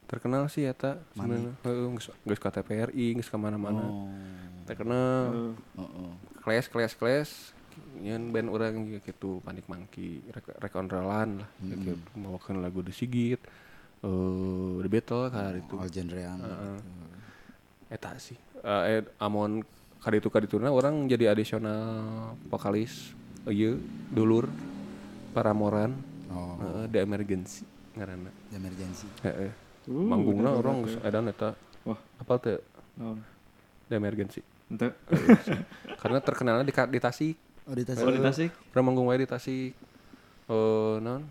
terkenal 0.05 0.45
sih 0.51 0.67
eta 0.67 0.99
sebenarnya. 1.15 1.57
Heeh 1.63 1.89
geus 1.95 2.11
geus 2.27 2.39
ka 2.43 2.53
TPRI 2.53 3.17
geus 3.17 3.31
ka 3.31 3.39
mana-mana. 3.39 3.81
Oh. 3.87 4.11
terkenal. 4.67 5.55
Heeh. 5.79 6.11
kelas 6.43 6.67
kelas 6.67 6.93
kelas 6.99 7.52
nyen 7.99 8.33
band 8.33 8.49
orang 8.51 8.73
juga 8.85 8.99
gitu 9.05 9.39
panik 9.43 9.65
mangki 9.69 10.21
rek 10.29 10.59
rekonrolan 10.59 11.43
lah 11.43 11.49
gitu 11.61 11.97
membawakan 12.17 12.61
lagu 12.63 12.83
The 12.83 12.93
Sigit 12.93 13.41
eh 14.03 14.73
The 14.83 14.89
Beatles 14.91 15.31
kali 15.31 15.59
itu. 15.63 15.75
All 15.79 15.91
genrean. 15.91 16.37
eta 17.87 18.09
sih. 18.17 18.35
Eh, 18.63 18.83
eh, 18.99 19.01
amon 19.21 19.61
kaditu 20.03 20.27
kadituna 20.27 20.67
orang 20.73 21.07
jadi 21.07 21.31
adisional 21.31 22.35
vokalis 22.51 23.15
ieu 23.47 23.79
dulur 24.11 24.51
Paramoran 25.33 25.95
Oh, 26.33 26.57
heeh, 26.57 26.85
The 26.89 26.99
Emergency 27.05 27.61
ngaranna. 27.93 28.31
Emergency. 28.49 29.05
heeh. 29.21 29.53
Uh, 29.85 30.01
manggungna 30.09 30.49
orang 30.49 30.81
bener. 30.81 30.97
geus 30.97 31.05
edan 31.05 31.29
eta. 31.29 31.49
Wah, 31.85 31.99
apa 32.17 32.33
teh 32.41 32.57
naon? 32.97 33.21
The 33.85 33.95
Emergency. 34.01 34.41
Ente. 34.71 34.97
karena 36.01 36.17
terkenalnya 36.23 36.65
di, 36.65 36.73
di 36.73 36.99
Tasik 36.99 37.37
Oh, 37.63 37.73
di 37.75 37.83
tas. 37.87 37.95
Oh, 38.03 38.11
di 38.11 38.19
Tasik. 38.19 38.51
Pernah 38.71 38.83
manggung 38.91 39.07
wae 39.07 39.19
di 39.23 39.27
Tasik. 39.29 39.71
Oh, 40.51 40.99
non. 40.99 41.23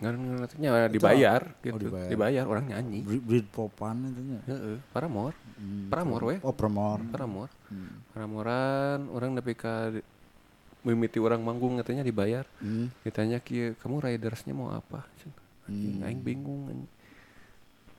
Ngaran 0.00 0.20
nya 0.56 0.88
dibayar 0.88 1.44
gitu. 1.60 1.76
dibayar. 1.76 2.08
dibayar. 2.08 2.44
orang 2.48 2.72
nyanyi. 2.72 3.04
Breed, 3.04 3.20
breed 3.20 3.46
popan 3.52 4.00
itu 4.08 4.22
nya. 4.24 4.40
Heeh, 4.48 4.76
Paramore. 4.96 5.36
Hmm. 5.60 5.92
Paramore 5.92 6.24
we. 6.24 6.36
Oh, 6.40 6.56
promor. 6.56 7.04
Paramore. 7.12 7.52
Hmm. 7.68 8.00
Paramoran 8.16 9.12
orang 9.12 9.36
nepi 9.36 9.52
ka 9.52 9.92
mimiti 10.80 11.20
orang 11.20 11.44
manggung 11.44 11.76
katanya 11.84 12.00
dibayar. 12.00 12.48
Hmm. 12.64 12.88
Ditanya 13.04 13.44
kieu, 13.44 13.76
"Kamu 13.76 14.00
ridersnya 14.00 14.56
mau 14.56 14.72
apa?" 14.72 15.04
Hmm. 15.68 16.00
aing 16.00 16.24
bingung. 16.24 16.88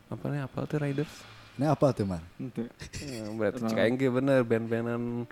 Apa 0.09 0.25
nih 0.33 0.41
apa 0.41 0.65
tuh 0.65 0.81
riders? 0.81 1.13
Ini 1.61 1.69
apa 1.69 1.93
tuh, 1.93 2.09
Mar? 2.09 2.25
Berarti 3.37 3.61
cek 3.61 3.77
aing 3.77 3.95
bener 4.09 4.41
band-bandan 4.41 5.29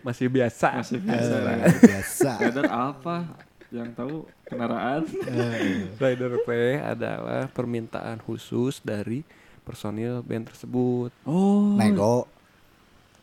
masih 0.00 0.26
biasa. 0.26 0.68
Masih 0.76 0.96
Eh, 0.96 1.04
biasa. 1.04 1.36
biasa. 1.80 2.30
Rider 2.40 2.66
apa? 2.66 3.16
yang 3.70 3.86
tahu 3.94 4.26
kendaraan. 4.42 5.06
Rider 5.94 6.42
P 6.42 6.48
adalah 6.76 7.46
permintaan 7.48 8.18
khusus 8.18 8.78
dari 8.78 9.22
personil 9.62 10.20
band 10.20 10.50
tersebut. 10.50 11.14
Oh. 11.22 11.78
nego 11.78 12.26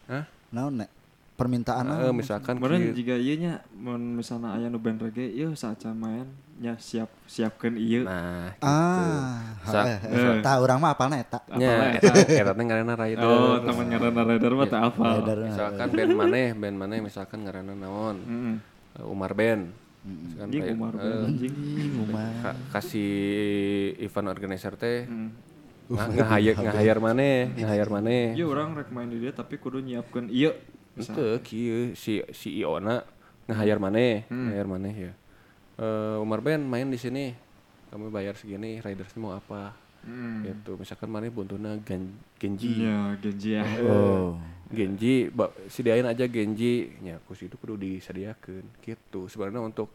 Hah? 0.08 0.24
naon 0.48 0.80
nek 0.80 0.90
permintaan 1.36 1.84
Eh, 1.84 1.92
naon? 2.00 2.16
misalkan 2.16 2.56
Kemarin 2.56 2.96
jika 2.96 3.14
iya 3.14 3.36
nya 3.36 3.54
mun 3.76 4.16
misalnya 4.16 4.56
aya 4.56 4.72
nu 4.72 4.80
band 4.80 5.04
reggae, 5.04 5.28
ieu 5.28 5.52
saatnya 5.52 5.92
main 5.92 6.32
nya 6.58 6.74
siap 6.76 7.06
siapkeun 7.24 7.78
ieu. 7.78 8.02
nah 8.02 8.50
gitu. 8.52 8.66
ah 8.66 9.62
Sa- 9.62 9.86
eh, 9.86 10.00
eh, 10.02 10.42
tah 10.42 10.58
urang 10.58 10.82
mah 10.82 10.92
apalna 10.92 11.22
eta 11.22 11.38
nya 11.54 11.94
eta 11.94 12.10
eta 12.18 12.52
teh 12.52 12.64
ngaranna 12.66 12.98
Rider. 12.98 13.22
Oh, 13.22 13.62
teman 13.62 13.86
ngaranna 13.88 14.22
rider 14.26 14.52
mah 14.52 14.66
teu 14.66 14.80
apa. 14.80 15.04
Rider. 15.22 15.38
Misalkan 15.46 15.88
band 15.92 16.14
maneh, 16.16 16.48
band 16.52 16.76
maneh 16.76 16.98
misalkan 17.00 17.40
ngaranna 17.42 17.74
naon? 17.74 18.18
Heeh. 18.20 18.56
Eh, 18.98 19.06
Umar 19.06 19.32
Band. 19.32 19.70
Misalkan 20.02 20.50
kayak, 20.50 20.74
Umar 20.74 20.94
band 20.96 21.22
anjing. 21.30 21.54
Umar. 22.00 22.32
ka- 22.42 22.58
kasih 22.74 23.12
event 24.00 24.28
organizer 24.28 24.74
teh 24.74 25.06
Hmm. 25.06 25.30
nga- 25.88 26.10
ngahayar 26.10 26.56
ngahayar 26.58 26.98
maneh, 26.98 27.38
ngahayar 27.54 27.88
maneh. 27.88 28.26
Ieu 28.34 28.50
urang 28.50 28.74
rek 28.74 28.90
main 28.90 29.06
di 29.06 29.22
dia 29.22 29.30
tapi 29.30 29.56
kudu 29.56 29.78
nyiapkeun 29.78 30.26
ieu. 30.28 30.58
Itu 30.98 31.38
kieu 31.46 31.94
si 31.94 32.26
si 32.34 32.58
Iona 32.58 33.06
ngahayar 33.46 33.78
maneh, 33.78 34.26
Hmm. 34.26 34.50
ngahayar 34.50 34.66
maneh 34.68 34.94
ya. 34.98 35.14
Eh, 35.78 36.18
Umar 36.18 36.42
Band 36.42 36.66
main 36.66 36.90
di 36.90 36.98
sini. 36.98 37.38
Kamu 37.88 38.10
bayar 38.12 38.36
segini, 38.36 38.82
riders 38.84 39.14
mau 39.16 39.32
apa? 39.32 39.72
Hmm. 40.04 40.44
Gitu. 40.44 40.76
Misalkan 40.76 41.08
maneh 41.08 41.30
buntuna 41.30 41.78
Gen- 41.86 42.18
Genji. 42.36 42.84
Iya, 42.84 43.16
Genji 43.22 43.50
ya. 43.56 43.64
oh 43.86 44.36
Genji, 44.68 45.32
sediain 45.72 46.04
aja 46.04 46.28
Genji. 46.28 46.92
Ya, 47.00 47.22
kus 47.24 47.46
itu 47.46 47.56
kudu 47.56 47.80
disediakan 47.80 48.66
gitu. 48.84 49.32
Sebenarnya 49.32 49.64
untuk 49.64 49.88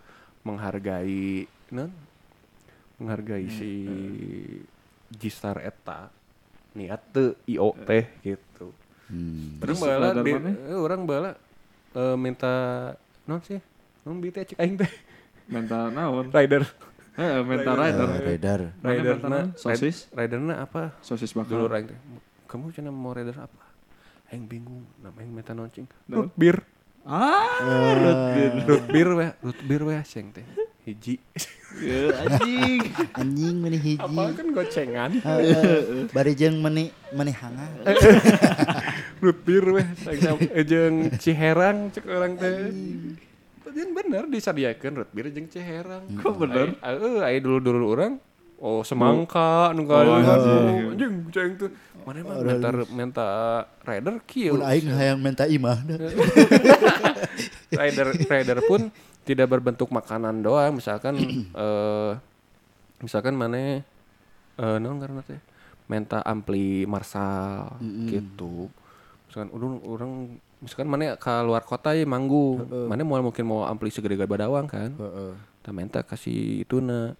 menghargai 0.43 1.45
non 1.71 1.93
menghargai 2.99 3.47
si 3.51 3.73
G-Star 5.13 5.61
eta 5.63 6.09
niat 6.73 7.01
teu 7.13 7.37
IO 7.45 7.77
teh 7.85 8.09
gitu. 8.25 8.73
hmm. 9.13 9.61
Orang 9.61 9.61
Terus 9.61 9.79
bala 9.85 10.09
di, 10.17 10.33
mana? 10.33 10.51
eh, 10.57 10.79
orang 10.79 11.03
bala 11.05 11.31
eh, 11.93 12.17
minta 12.17 12.55
non 13.29 13.45
sih? 13.45 13.61
Non 14.09 14.19
bi 14.19 14.33
teh 14.33 14.47
cek 14.49 14.57
aing 14.57 14.77
teh. 14.81 14.93
Mental 15.53 15.93
naon? 15.93 16.33
Rider. 16.33 16.65
Heeh, 17.13 17.41
mental 17.45 17.75
rider. 17.77 18.09
Rider 18.25 18.61
Mana 18.81 18.89
Rider 18.89 19.15
mental 19.21 19.29
naon? 19.29 19.49
Sosis? 19.61 20.09
Riderna 20.17 20.55
apa? 20.65 20.97
Sosis 21.05 21.37
Dulu 21.37 21.69
bakal. 21.69 21.77
aing 21.77 21.87
teh. 21.93 21.99
Kamu 22.49 22.73
cina 22.73 22.89
mau 22.89 23.13
rider 23.13 23.37
apa? 23.37 23.65
Aing 24.33 24.49
bingung. 24.49 24.89
Nama 25.05 25.17
aing 25.21 25.33
minta 25.33 25.53
noncing. 25.53 25.85
Root 26.09 26.33
beer. 26.33 26.65
Ah, 27.05 27.59
Root 28.65 28.87
beer 28.89 29.11
weh, 29.13 29.31
root 29.43 29.59
beer 29.67 29.83
weh 29.85 30.01
sing 30.09 30.33
teh. 30.33 30.47
Hiji. 30.83 31.15
ya, 31.79 32.11
anjing. 32.27 32.81
anjing 33.23 33.57
meni 33.63 33.79
hiji 33.79 34.03
Apa 34.03 34.35
kan 34.35 34.47
gocengan? 34.51 35.11
Heeh. 35.15 36.11
bari 36.11 36.35
jeung 36.35 36.59
meni 36.59 36.91
meni 37.15 37.31
hangat 37.31 37.87
root 39.23 39.39
beer 39.47 39.67
weh 39.79 39.87
eh, 40.59 40.65
jeung 40.67 41.07
Ciherang 41.23 41.95
cek 41.95 42.03
orang 42.09 42.35
teh. 42.35 42.73
Bener 43.73 44.25
disadiakeun 44.27 44.95
root 44.95 45.11
beer 45.11 45.29
jeung 45.29 45.47
Ciherang. 45.47 46.05
Kok 46.15 46.35
bener? 46.39 46.77
Ai- 46.79 46.95
Heeh, 46.95 47.19
aya 47.23 47.39
dulu-dulu 47.39 47.87
orang 47.91 48.15
Oh, 48.59 48.79
semangka 48.81 49.75
nu 49.75 49.83
kali 49.85 50.07
Oh, 50.07 50.17
kan. 50.17 50.39
anjing. 50.39 50.95
Anjing 50.95 51.15
ceng 51.29 51.53
tuh. 51.59 51.71
Mana 52.03 52.19
mah 52.21 52.37
minta 52.39 52.69
minta 52.89 53.27
rider 53.83 54.15
kieu. 54.23 54.55
pun 54.55 54.63
aing 54.63 54.87
hayang 54.89 55.19
minta 55.19 55.45
imah 55.47 55.83
rider 57.73 58.07
rider 58.23 58.59
pun 58.63 58.91
tidak 59.23 59.47
berbentuk 59.49 59.89
makanan 59.89 60.43
doang 60.43 60.75
misalkan 60.75 61.15
eh 61.55 62.13
misalkan 62.99 63.35
mana 63.35 63.83
eh 64.53 64.77
non 64.79 64.99
karena 64.99 65.23
teh 65.23 65.39
menta 65.87 66.23
ampli 66.23 66.87
marsal 66.87 67.79
gitu 68.07 68.67
misalkan 69.27 69.51
orang 69.53 69.75
orang 69.85 70.13
misalkan 70.63 70.87
mana 70.87 71.19
ke 71.19 71.33
luar 71.43 71.67
kota 71.67 71.91
ya 71.93 72.07
manggung. 72.07 72.63
Mana 72.87 73.03
mau 73.03 73.19
mungkin 73.19 73.45
mau 73.45 73.67
ampli 73.67 73.91
segede-gede 73.91 74.31
badawang 74.31 74.71
kan. 74.71 74.95
Heeh. 74.95 75.35
Kita 75.63 75.71
minta 75.71 76.03
kasih 76.03 76.67
itu 76.67 76.83
na 76.83 77.15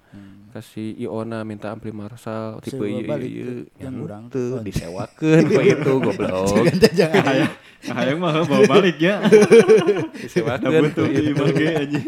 kasih 0.51 0.99
Iona 0.99 1.47
minta 1.47 1.71
ampli 1.71 1.95
marsal 1.95 2.59
tipe 2.59 2.83
ieu 2.83 3.07
balik 3.07 3.31
ieu 3.31 3.47
tuh, 3.47 3.61
yang 3.79 3.95
urang 4.03 4.25
tuh 4.29 4.59
disewakeun 4.61 5.47
ku 5.47 5.61
itu 5.63 5.93
goblok. 6.11 6.51
Jangan 6.93 7.23
Hayang, 7.23 7.53
hayang 7.87 8.19
mah 8.19 8.43
bawa 8.43 8.67
balik 8.67 8.99
ya. 8.99 9.23
disewakeun 10.27 10.91
Butuh 10.91 11.07
ku 11.07 11.11
itu. 11.15 11.23
di 11.23 11.31
imah 11.33 11.49
ge 11.55 11.67
anjing. 11.87 12.07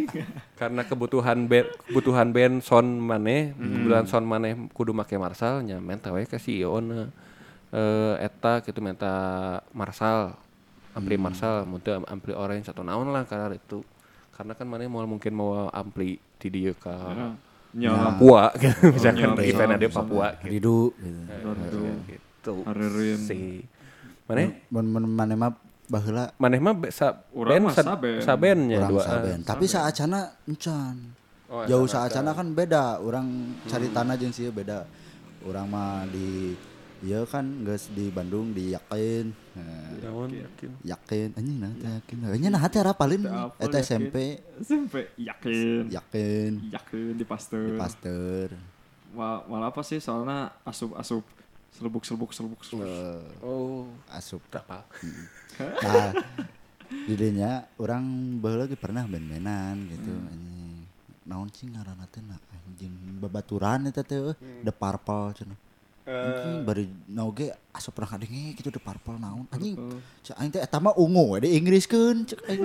karena 0.58 0.82
kebutuhan 0.82 1.38
band 1.46 1.66
kebutuhan 1.86 2.28
band 2.34 2.54
sound 2.66 2.90
maneh 2.98 3.54
kebutuhan 3.54 4.04
sound 4.10 4.26
maneh 4.26 4.52
kudu 4.74 4.90
make 4.90 5.14
marsal 5.14 5.62
nya 5.62 5.78
menta 5.78 6.10
we 6.10 6.26
ka 6.26 6.36
si 6.36 6.66
Iona. 6.66 7.14
Eh 7.70 8.14
eta 8.22 8.58
gitu 8.58 8.82
menta 8.82 9.14
marsal 9.70 10.34
ampli 10.94 11.18
marsal 11.18 11.66
muntah 11.66 11.98
ampli 12.06 12.30
orange 12.32 12.70
atau 12.70 12.86
naon 12.86 13.10
lah 13.10 13.26
karena 13.26 13.50
itu 13.52 13.82
karena 14.30 14.54
kan 14.54 14.66
maneh 14.66 14.86
mau 14.86 15.02
mungkin 15.04 15.32
mau 15.34 15.66
ampli 15.70 16.18
di 16.38 16.48
dieu 16.50 16.74
ka 16.74 16.94
Nya. 17.74 17.90
Papua 17.90 18.54
gitu. 18.54 18.94
misalkan 18.94 19.34
nya, 19.34 19.42
event 19.42 19.70
bisa, 19.74 19.78
ada. 19.82 19.86
Papua 19.90 20.26
gitu, 20.46 20.46
ridu 20.46 20.78
gitu. 20.94 21.50
Aduh. 21.50 21.94
gitu. 22.06 22.54
Si 23.18 23.66
mun 24.70 24.86
maneh 25.10 25.34
mah 25.34 25.50
baheula 25.84 26.30
maneh 26.38 26.62
mah 26.62 26.72
be- 26.72 26.94
sa 26.94 27.26
Urang 27.34 27.50
band 27.50 27.64
mah 27.66 27.74
sa- 27.74 27.84
saben. 27.84 28.18
sabennya 28.22 28.78
dua 28.86 29.02
saben 29.02 29.38
tapi 29.42 29.64
saacana 29.66 30.32
encan 30.46 30.96
Oh, 31.44 31.62
jauh 31.68 31.84
saacana. 31.86 32.32
kan 32.32 32.50
beda 32.50 32.98
urang 32.98 33.28
cari 33.68 33.92
tanah 33.92 34.16
jeung 34.16 34.32
sieu 34.32 34.48
beda 34.50 34.88
urang 35.44 35.68
mah 35.68 36.02
di 36.08 36.56
ieu 37.02 37.26
kan 37.26 37.42
geus 37.66 37.90
di 37.90 38.08
Bandung 38.14 38.54
di 38.54 38.70
Yakin. 38.70 39.26
Nah, 39.58 39.98
Naon? 40.06 40.30
Yakin. 40.30 40.70
Yakin. 40.86 41.28
Anjing 41.34 41.58
nah 41.58 41.72
teh 41.74 41.90
Yakin. 41.90 42.16
Nya 42.38 42.48
nah 42.54 42.64
teh 42.70 42.80
rapalin. 42.80 43.26
Eta. 43.58 43.82
SMP 43.82 44.38
SMP 44.62 45.10
yakin. 45.18 45.90
Yakin. 45.90 46.50
Yakin 46.70 47.02
di 47.18 47.18
di 47.18 47.24
pasteur. 47.26 47.74
Pasteur 47.74 48.48
Wal, 49.14 49.46
wal 49.46 49.62
apa 49.62 49.82
sih? 49.86 50.02
Soalnya 50.02 50.50
asup-asup 50.66 51.22
selubuk 51.74 52.02
selubuk 52.06 52.30
selubuk 52.30 52.62
selubuk. 52.62 52.86
Eh, 52.86 53.46
oh. 53.46 53.90
asup. 54.10 54.42
Berapa 54.50 54.86
nah 55.86 56.10
jadinya 57.06 57.66
orang 57.78 58.38
baheula 58.38 58.66
lagi 58.66 58.78
pernah 58.78 59.06
band-bandan 59.06 59.76
gitu. 59.90 60.12
Anjing 60.30 60.86
naon 61.24 61.48
sih 61.54 61.66
ngaranna 61.70 62.06
teh 62.10 62.22
na 62.22 62.36
anjing. 62.68 62.94
Babaturan 63.22 63.86
eta 63.86 64.02
teh 64.02 64.18
euy. 64.18 64.34
The 64.66 64.74
Purple 64.74 65.30
cenah 65.34 65.63
anjing 66.04 66.56
bari 66.62 66.84
naoge 67.06 67.48
asup 67.70 67.92
pernah 67.92 68.10
kadenge 68.10 68.52
gitu 68.54 68.68
The 68.68 68.76
Purple 68.76 69.16
naon. 69.16 69.48
Anjing 69.48 69.74
cek 70.20 70.36
aing 70.36 70.50
teh 70.50 70.60
eta 70.60 70.76
mah 70.76 70.92
ungu 70.94 71.38
di 71.38 71.54
Inggriskeun 71.54 72.24
cek 72.24 72.40
aing 72.44 72.60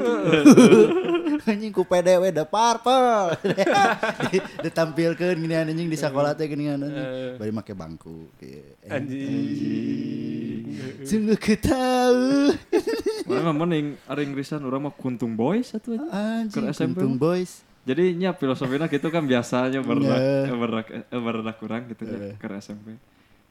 anjing. 1.49 1.71
Ku 1.71 1.83
pede 1.83 2.17
we 2.17 2.29
Purple 2.35 3.39
Di- 4.27 4.43
ditampilkeun 4.61 5.37
gini 5.37 5.55
anjing 5.55 5.87
di 5.87 5.95
sekolah 5.95 6.33
teh 6.33 6.45
gini 6.45 6.67
anjing. 6.67 6.91
Bari 7.35 7.51
make 7.51 7.71
bangku 7.71 8.27
Gitu. 8.35 8.59
anjing. 8.85 10.63
Sungguh 11.01 11.35
ku 11.35 11.55
tahu. 11.55 12.51
Mana 13.29 13.53
mending 13.53 13.95
ada 14.03 14.19
Inggrisan 14.19 14.59
orang 14.61 14.83
mah 14.83 14.93
kuntung 14.93 15.33
boys 15.33 15.71
aja. 15.71 15.95
anjing 16.11 16.69
kuntung 16.75 17.15
boys. 17.15 17.63
Jadi 17.79 18.13
nya 18.13 18.35
filosofinya 18.35 18.85
gitu 18.85 19.07
kan 19.07 19.23
biasanya 19.23 19.79
berdak 19.79 20.13
Iya. 20.13 20.45
eh, 20.45 20.53
berdak 20.53 20.85
eh, 20.91 21.21
berdak 21.23 21.55
kurang 21.57 21.87
gitu 21.87 22.03
ya 22.03 22.35
ke 22.35 22.45
SMP. 22.59 22.99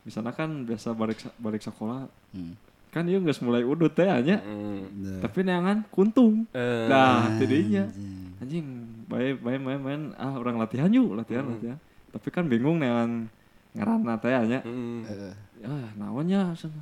Misalnya 0.02 0.32
kan 0.32 0.64
biasa 0.64 0.92
balik 0.92 1.18
balik 1.36 1.60
sekolah 1.60 2.06
Hmm. 2.30 2.54
kan 2.88 3.04
dia 3.04 3.16
nggak 3.16 3.40
mulai 3.40 3.60
udut 3.62 3.92
teh 3.92 4.08
nya. 4.22 4.40
Nah. 4.40 5.20
Tapi 5.20 5.44
neangan 5.44 5.84
kuntung. 5.88 6.48
Eh, 6.50 6.86
Nah, 6.88 7.36
tidinya 7.36 7.84
Anjing. 7.84 8.40
anjing 8.40 8.66
baik 9.04 9.34
baik 9.38 9.60
main 9.60 9.76
main 9.78 10.02
ah 10.14 10.34
orang 10.34 10.56
latihan 10.56 10.88
yuk 10.88 11.12
latihan 11.12 11.44
latihan. 11.44 11.76
Tapi 12.08 12.28
kan 12.28 12.48
bingung 12.48 12.80
neangan 12.80 13.28
ngaranna 13.72 14.14
teh 14.16 14.32
nya. 14.46 14.60
mm. 14.62 15.00
Eh, 15.04 15.34
Ah, 15.64 15.90
naonnya 15.94 16.54
sana. 16.54 16.80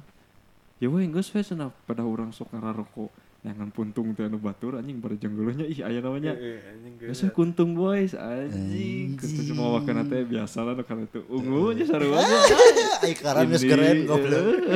Ya 0.77 0.87
weh 0.87 1.03
geus 1.07 1.33
we 1.33 1.41
sana 1.41 1.73
pada 1.89 2.05
orang 2.05 2.31
sok 2.31 2.53
ngararoko 2.53 3.09
neangan 3.47 3.71
puntung 3.71 4.11
teh 4.19 4.27
anu 4.27 4.43
batur 4.43 4.75
anjing 4.75 4.99
bari 4.99 5.15
jenggeuleunnya 5.23 5.71
ih 5.71 5.87
aya 5.87 6.03
namanya. 6.03 6.35
Anjing 6.35 6.99
Biasa 6.99 7.31
kuntung 7.31 7.79
boys 7.79 8.19
anjing. 8.19 9.15
Kudu 9.15 9.55
cuma 9.55 9.79
wakana 9.79 10.03
teh 10.03 10.27
biasa 10.27 10.67
lah 10.67 10.75
nu 10.75 10.83
kana 10.83 11.07
teu 11.07 11.23
ungu 11.31 11.71
nya 11.79 11.87
sarua 11.87 12.19
aja. 12.19 12.57
Ai 13.07 13.15
karan 13.15 13.47
geus 13.55 13.63
keren 13.63 14.11
goblok. 14.11 14.67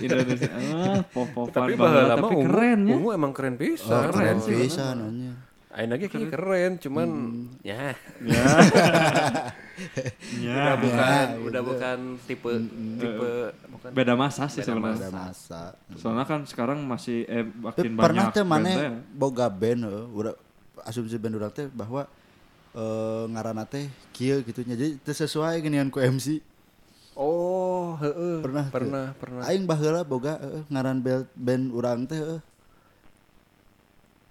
Indonesia 0.00 0.48
ah 0.72 1.04
pop-popan 1.04 1.52
tapi 1.52 1.72
baheula, 1.76 2.16
tapi 2.16 2.34
keren 2.48 2.78
ya. 2.88 2.96
ungu 2.96 3.08
emang 3.12 3.32
keren 3.36 3.54
Oh, 3.54 3.60
pisan 3.60 4.08
keren 4.08 4.36
sih, 4.40 4.56
pisan 4.56 4.98
anjing. 5.72 5.80
Aing 5.80 5.90
lagi 5.90 6.04
kayak 6.06 6.28
keren, 6.30 6.72
cuman 6.78 7.08
ya 7.64 7.96
Ya. 8.20 8.44
Ya. 10.38 10.52
udah 10.52 10.76
bukan 10.78 11.26
gitu. 11.32 11.46
udah 11.48 11.62
bukan 11.64 11.98
tipe 12.28 12.50
tipe 13.00 13.30
bukan 13.72 13.88
Beda 13.90 14.14
masa 14.14 14.46
sih 14.46 14.60
Beda 14.60 14.68
sebenarnya. 14.68 15.08
Ada 15.08 15.10
masa. 15.10 15.62
Soalnya 15.96 16.24
kan 16.28 16.44
sekarang 16.44 16.78
masih 16.84 17.24
eh 17.26 17.42
makin 17.42 17.96
pernah 17.96 18.28
banyak 18.28 18.36
teh 18.36 18.44
band 18.44 18.52
mana 18.62 18.68
teh. 18.68 18.90
boga 19.10 19.46
band 19.48 19.80
heuh, 19.88 20.04
urang 20.12 20.36
asumsi 20.84 21.16
band 21.16 21.34
urang 21.40 21.50
teh 21.50 21.66
bahwa 21.72 22.04
eh 22.76 23.24
ngaranna 23.32 23.64
teh 23.64 23.88
kieu 24.12 24.44
gitu 24.44 24.60
nya. 24.62 24.76
Jadi 24.76 25.00
teu 25.00 25.16
sesuai 25.16 25.58
geuningan 25.58 25.88
ku 25.88 25.98
MC. 25.98 26.44
Oh, 27.16 27.96
heeh. 27.98 28.40
Pernah 28.40 28.66
pernah, 28.68 29.06
pernah. 29.16 29.42
Aing 29.48 29.64
baheula 29.64 30.04
boga 30.04 30.36
heeh, 30.36 30.62
ngaran 30.68 31.00
band, 31.00 31.26
band 31.32 31.64
urang 31.72 32.00
teh 32.04 32.20
heeh. 32.20 32.40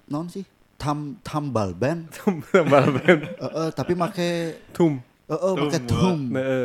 Non 0.06 0.30
sih? 0.30 0.46
Tam 0.82 1.14
tambal 1.22 1.78
band. 1.78 2.10
Tambal 2.18 2.90
band. 2.92 3.22
Heeh, 3.38 3.68
tapi 3.70 3.94
make 3.94 4.58
Tum. 4.74 4.98
Heeh, 5.30 5.54
make 5.54 5.78
Tum, 5.86 5.88
tum. 5.88 6.20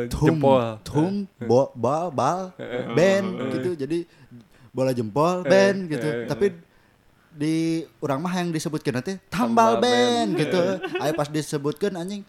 Tum, 0.09 0.25
jempol. 0.25 0.61
tum, 0.81 1.13
bo, 1.39 1.69
bal, 1.77 2.09
bal, 2.09 2.49
band 2.91 3.27
gitu. 3.53 3.69
Jadi 3.77 4.09
bola 4.73 4.89
jempol 4.89 5.45
band 5.45 5.85
Eh, 5.85 5.89
gitu. 5.93 6.09
Tapi 6.25 6.47
di 7.29 7.55
urang 8.01 8.17
mah 8.17 8.33
yang 8.33 8.49
disebutkan 8.49 8.97
nanti 8.97 9.21
tambal 9.29 9.77
Tambal 9.77 9.85
band 9.85 10.29
band. 10.33 10.41
gitu. 10.41 10.61
Ayo 10.97 11.13
pas 11.13 11.29
disebutkan 11.29 11.93
anjing 11.93 12.25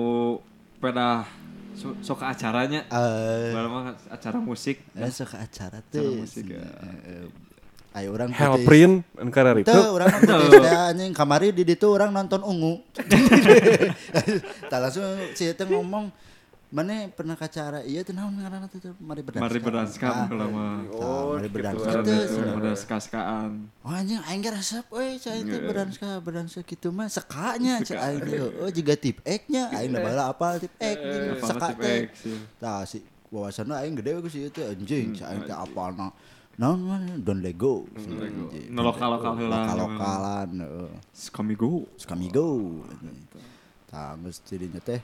peda 0.77 1.25
so- 1.73 1.97
sok 2.01 2.21
ke 2.21 2.27
acaranya, 2.27 2.85
Eh, 2.87 3.53
mah 3.53 3.85
acara 4.09 4.38
musik. 4.38 4.81
eh 4.95 5.09
suka 5.09 5.37
acara 5.38 5.79
Acara 5.79 5.90
teh. 5.90 6.16
musik, 6.16 6.49
ya. 6.49 6.64
Ayo 7.92 8.12
orang 8.12 8.29
Hellprint 8.29 9.09
angkara 9.16 9.57
itu. 9.57 9.69
Tuh, 9.69 9.88
orang 9.90 10.12
putih 10.12 10.69
anjing 10.92 11.12
kamari 11.12 11.49
di 11.49 11.64
ditu 11.64 11.88
orang 11.88 12.12
nonton 12.12 12.40
ungu. 12.40 12.85
Tak 14.71 14.79
langsung 14.79 15.05
si 15.33 15.49
teh 15.49 15.66
ngomong 15.66 16.12
Mana 16.66 17.07
pernah 17.14 17.38
ke 17.38 17.46
acara 17.46 17.79
iya 17.87 18.02
teh 18.02 18.11
naon 18.11 18.35
ngaranna 18.42 18.66
teh? 18.66 18.90
mari 18.98 19.22
berdansa. 19.22 19.46
Mari 19.46 19.59
berdansa 19.62 19.98
Ah, 20.02 20.26
kalau 20.26 20.48
mah. 20.50 20.83
tah, 20.83 21.22
mari 21.38 21.48
berdansa 21.48 21.88
Ada 21.94 22.00
teh. 22.02 22.20
tuh, 22.26 22.42
ada 22.59 22.72
ska-skaan. 22.74 23.50
Oh 23.87 23.94
anjing 23.94 24.18
aing 24.26 24.42
ge 24.42 24.50
resep 24.50 24.83
euy 24.90 25.14
cai 25.14 25.46
teh 25.46 25.61
berdansa 25.62 26.09
berdansa 26.18 26.59
kitu 26.66 26.90
mah 26.90 27.07
sekanya 27.07 27.79
cai 27.87 27.98
aing 28.11 28.18
teh. 28.26 28.38
Oh 28.59 28.70
juga 28.74 28.98
tip 28.98 29.22
X 29.22 29.46
nya 29.46 29.70
aing 29.79 29.94
da 29.94 30.02
bala 30.02 30.22
apal 30.26 30.59
tip 30.59 30.74
X 30.74 30.98
jeung 30.98 31.38
Apa 31.38 31.46
seka 31.46 31.68
teh. 31.79 31.98
X, 32.02 32.11
ya. 32.26 32.37
Tah 32.59 32.83
si 32.83 32.98
wawasanna 33.31 33.87
aing 33.87 33.94
gede 34.02 34.11
ku 34.18 34.26
si 34.26 34.50
teh 34.50 34.66
anjing 34.66 35.14
cai 35.14 35.38
aing 35.38 35.46
teh 35.46 35.55
apalna. 35.55 36.11
Naon 36.59 36.83
mah 36.83 36.98
don 37.22 37.46
lego. 37.46 37.87
Lego. 37.94 38.50
Nu 38.74 38.81
lokal-lokal 38.83 39.38
heula. 39.38 39.70
Lokal-lokalan 39.70 40.50
heeh. 40.66 40.90
Skamigo. 41.14 41.87
Skamigo. 41.94 42.83
Tah 43.87 44.18
geus 44.18 44.42
tidinya 44.42 44.83
teh 44.83 44.98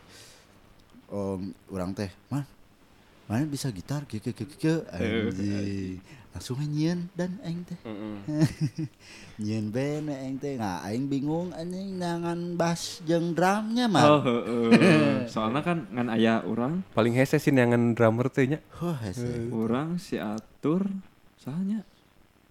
om 1.13 1.53
urang 1.69 1.93
teh, 1.93 2.09
"Man, 2.33 2.49
mana 3.29 3.45
bisa 3.45 3.69
gitar 3.69 4.09
kieu 4.09 4.25
kieu 4.25 4.33
kieu 4.33 4.49
kieu." 4.49 4.77
Anjing. 4.89 6.01
Langsung 6.33 6.65
nyieun 6.65 7.13
dan 7.13 7.37
aing 7.45 7.61
teh. 7.69 7.77
nyieun 9.45 9.69
band 9.69 10.09
aing 10.09 10.37
teh. 10.41 10.57
Nah, 10.57 10.81
aing 10.81 11.05
bingung 11.05 11.53
anjing 11.53 12.01
nangan 12.01 12.57
bass 12.57 13.05
jeung 13.05 13.37
drumnya 13.37 13.85
mah. 13.85 14.05
Oh, 14.09 14.21
heeh. 14.49 15.29
Soalnya 15.29 15.61
kan 15.61 15.85
ngan 15.93 16.09
aya 16.09 16.41
urang, 16.49 16.81
Paling 16.97 17.13
hese 17.13 17.37
sih 17.37 17.53
nyangan 17.53 17.93
drummer 17.93 18.33
teh 18.33 18.49
nya. 18.49 18.65
Wah, 18.81 18.97
hese. 19.05 19.53
urang 19.53 20.01
si 20.01 20.17
Atur 20.17 20.89
sahanya. 21.37 21.85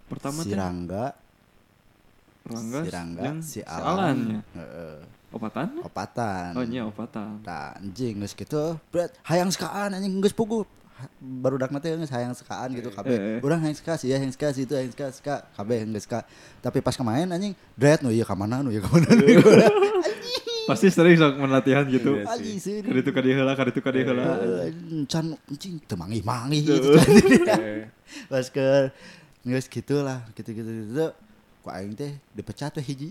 Pertama 0.06 0.46
si 0.46 0.54
Rangga, 0.54 1.18
Rangga, 2.46 2.80
si 2.86 2.90
Rangga, 2.94 3.24
jeung 3.26 3.40
si 3.42 3.60
Alan. 3.66 3.82
Alan. 3.90 4.18
nya. 4.30 4.42
Heeh. 4.62 4.98
Opatan? 5.32 5.68
Opatan. 5.82 6.52
Oh 6.54 6.66
nya 6.68 6.84
opatan. 6.84 7.40
Tah 7.40 7.80
anjing 7.80 8.20
geus 8.20 8.36
kitu, 8.36 8.76
berat 8.92 9.16
hayang 9.24 9.48
sekaan 9.48 9.96
anjing 9.96 10.20
geus 10.20 10.36
pugu. 10.36 10.68
Baru 11.18 11.56
dak 11.58 11.72
teh 11.80 11.96
geus 11.96 12.12
hayang 12.12 12.36
sekaan 12.36 12.76
gitu 12.76 12.92
Eh, 12.92 12.94
kabeh. 12.94 13.18
eh. 13.18 13.40
Urang 13.42 13.64
hayang 13.64 13.74
seka 13.74 13.96
sih, 13.96 14.12
hayang 14.12 14.30
seka 14.30 14.52
situ 14.52 14.76
hayang 14.76 14.92
seka 14.92 15.08
seka 15.10 15.36
kabeh 15.56 15.88
geus 15.88 16.04
seka. 16.04 16.28
Tapi 16.60 16.84
pas 16.84 16.94
kemarin 16.94 17.32
anjing 17.32 17.56
dread 17.74 18.04
nu 18.04 18.12
ieu 18.12 18.28
ka 18.28 18.36
mana 18.36 18.60
nu 18.60 18.70
ieu 18.70 18.84
ka 18.84 18.92
mana. 18.92 19.08
Pasti 20.70 20.94
sering 20.94 21.18
sok 21.18 21.42
melatihan 21.42 21.88
gitu. 21.90 22.22
Iya 22.22 22.38
sih. 22.62 22.86
Kadi 22.86 23.00
itu 23.02 23.12
kadi 23.12 23.30
heula, 23.34 23.58
kadi 23.58 23.72
itu 23.74 23.82
kadi 23.82 24.00
heula. 24.06 24.24
Can 25.10 25.34
anjing 25.50 25.82
teu 25.88 25.98
mangi-mangi 25.98 26.60
gitu. 26.62 26.92
Pas 28.30 28.46
ke 28.56 28.94
geus 29.42 29.66
kitu 29.66 30.06
lah, 30.06 30.22
gitu-gitu 30.36 30.70
gitu. 30.86 31.08
Ku 31.62 31.70
aing 31.70 31.98
teh 31.98 32.14
dipecat 32.34 32.78
we 32.78 32.86
hiji. 32.86 33.10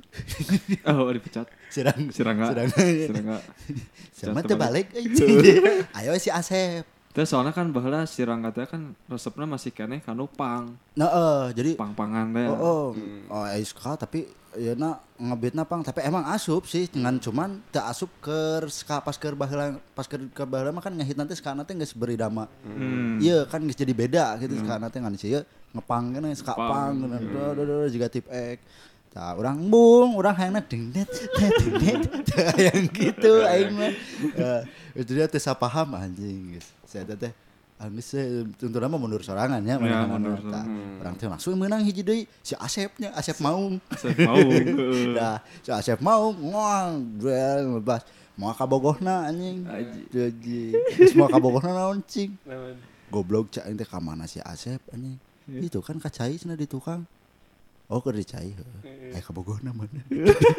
Oh, 0.87 1.11
dipecat. 1.11 1.47
Sirang 1.71 2.11
Si 2.11 2.21
Rangga. 2.21 2.51
Sirang. 2.51 2.69
Si 2.75 3.13
Rangga. 3.15 3.39
Sama 4.19 4.43
teu 4.43 4.59
balik. 4.59 4.91
anjing. 4.91 5.39
Ayo 5.99 6.19
si 6.19 6.29
Asep. 6.29 6.85
Terus 7.11 7.27
soalnya 7.27 7.51
kan 7.51 7.67
baheula 7.75 8.07
si 8.07 8.23
Rangga 8.23 8.55
teh 8.55 8.67
kan 8.71 8.95
resepna 9.11 9.43
masih 9.43 9.75
keneh 9.75 9.99
kanu 9.99 10.31
pang, 10.31 10.79
Nah, 10.95 11.11
eh, 11.11 11.47
jadi 11.59 11.71
pang-pangan 11.75 12.31
teh. 12.31 12.47
Oh, 12.47 12.95
oh, 12.95 13.35
oh 13.35 13.45
ska 13.67 13.99
tapi 13.99 14.31
ya 14.55 14.79
na 14.79 14.99
ngebitna 15.19 15.63
pang 15.67 15.83
tapi 15.83 16.03
emang 16.07 16.27
asup 16.31 16.67
sih 16.67 16.87
dengan 16.91 17.19
cuman 17.19 17.63
teu 17.71 17.83
asup 17.83 18.11
ke 18.23 18.63
ska 18.71 19.03
pas 19.03 19.15
ke 19.19 19.27
baheula 19.35 19.79
pas 19.95 20.07
ke 20.07 20.23
ke 20.31 20.43
baheula 20.47 20.71
mah 20.71 20.83
kan 20.87 20.95
ngehit 20.95 21.19
nanti 21.19 21.35
ska 21.35 21.51
nanti 21.51 21.75
geus 21.75 21.99
beri 21.99 22.15
dama. 22.15 22.47
Hmm. 22.63 23.19
Iya 23.19 23.43
kan 23.51 23.59
geus 23.67 23.79
jadi 23.79 23.91
beda 23.91 24.39
gitu 24.39 24.55
ska 24.63 24.79
nanti 24.79 25.03
ngan 25.03 25.15
sih 25.19 25.35
ngepang 25.71 26.15
kene 26.15 26.31
ska 26.35 26.55
Pang. 26.55 26.95
pang 26.95 27.91
juga 27.91 28.07
tip 28.07 28.27
X. 28.31 28.59
Tah 29.11 29.35
urang 29.35 29.59
bung, 29.67 30.15
urang 30.15 30.39
hayangna 30.39 30.63
dengdet 30.71 31.11
dengdet 31.35 32.31
yang 32.71 32.87
gitu 32.95 33.43
aing 33.43 33.75
mah. 33.75 33.91
Eh, 34.39 34.61
itu 35.03 35.11
dia 35.19 35.27
teh 35.27 35.43
sapaham 35.43 35.99
anjing 35.99 36.55
geus. 36.55 36.71
Saya 36.87 37.03
teh 37.19 37.35
saya 38.05 38.47
tentu 38.55 38.77
nama 38.79 38.95
mundur 38.95 39.25
sorangan 39.25 39.59
ya, 39.67 39.83
Ya, 39.83 40.07
mundur 40.07 40.39
Tah, 40.47 40.63
sorangan. 40.63 41.01
Orang 41.03 41.15
teh 41.19 41.27
langsung 41.27 41.59
menang 41.59 41.83
hiji 41.83 42.07
deui 42.07 42.23
si 42.39 42.55
Asepnya, 42.55 43.11
Asep 43.19 43.43
Maung. 43.43 43.83
Saya 43.99 44.15
mau. 44.31 44.39
heeh. 44.47 45.11
Dah, 45.11 45.43
si 45.59 45.71
Asep 45.75 45.99
Maung 45.99 46.39
ngoang 46.39 47.19
duel 47.19 47.67
ngebas 47.67 48.07
mau 48.39 48.55
kabogohna 48.55 49.27
anjing. 49.27 49.67
Jadi, 50.15 50.71
mau 51.19 51.27
kabogohna 51.27 51.75
naon 51.75 51.99
cing. 52.07 52.39
Goblok 53.11 53.51
cak 53.51 53.67
teh 53.75 53.89
ka 53.91 53.99
mana 53.99 54.31
si 54.31 54.39
Asep 54.39 54.79
anjing. 54.95 55.19
Itu 55.51 55.83
kan 55.83 55.99
kacai 55.99 56.39
cenah 56.39 56.55
di 56.55 56.71
tukang. 56.71 57.11
Oh, 57.91 57.99
dicai. 58.07 58.55
heuh. 58.55 58.71
Eh 59.11 59.19
kabogohna 59.19 59.75
mana? 59.75 59.99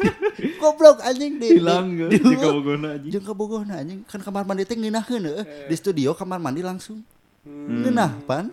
Goblok 0.60 1.00
anjing 1.00 1.40
di 1.40 1.56
Hilang 1.56 1.88
di- 2.12 2.20
di- 2.20 2.36
kabogohna 2.36 2.88
anjing. 3.00 3.08
Jeung 3.08 3.24
kabogohna 3.24 3.74
anjing 3.80 4.00
kan 4.04 4.20
kamar 4.20 4.44
mandi 4.44 4.68
teh 4.68 4.76
ngeunaheun 4.76 5.24
heuh. 5.24 5.40
Di 5.64 5.74
studio 5.74 6.12
kamar 6.12 6.36
mandi 6.36 6.60
langsung. 6.60 7.00
Ngeunah 7.48 8.12
pan. 8.28 8.52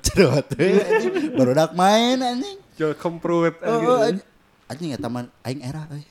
Cerot 0.00 0.48
teh 0.50 0.72
anjing. 0.80 1.36
Barudak 1.36 1.76
main 1.76 2.16
anjing. 2.18 2.56
Jual 2.80 2.96
kempruit 2.96 3.60
Oh, 3.60 3.76
oh, 3.76 4.00
anjing. 4.00 4.24
Anjing 4.72 4.90
eta 4.96 5.12
mah 5.12 5.28
aing 5.44 5.60
era 5.60 5.84
euy. 5.92 6.04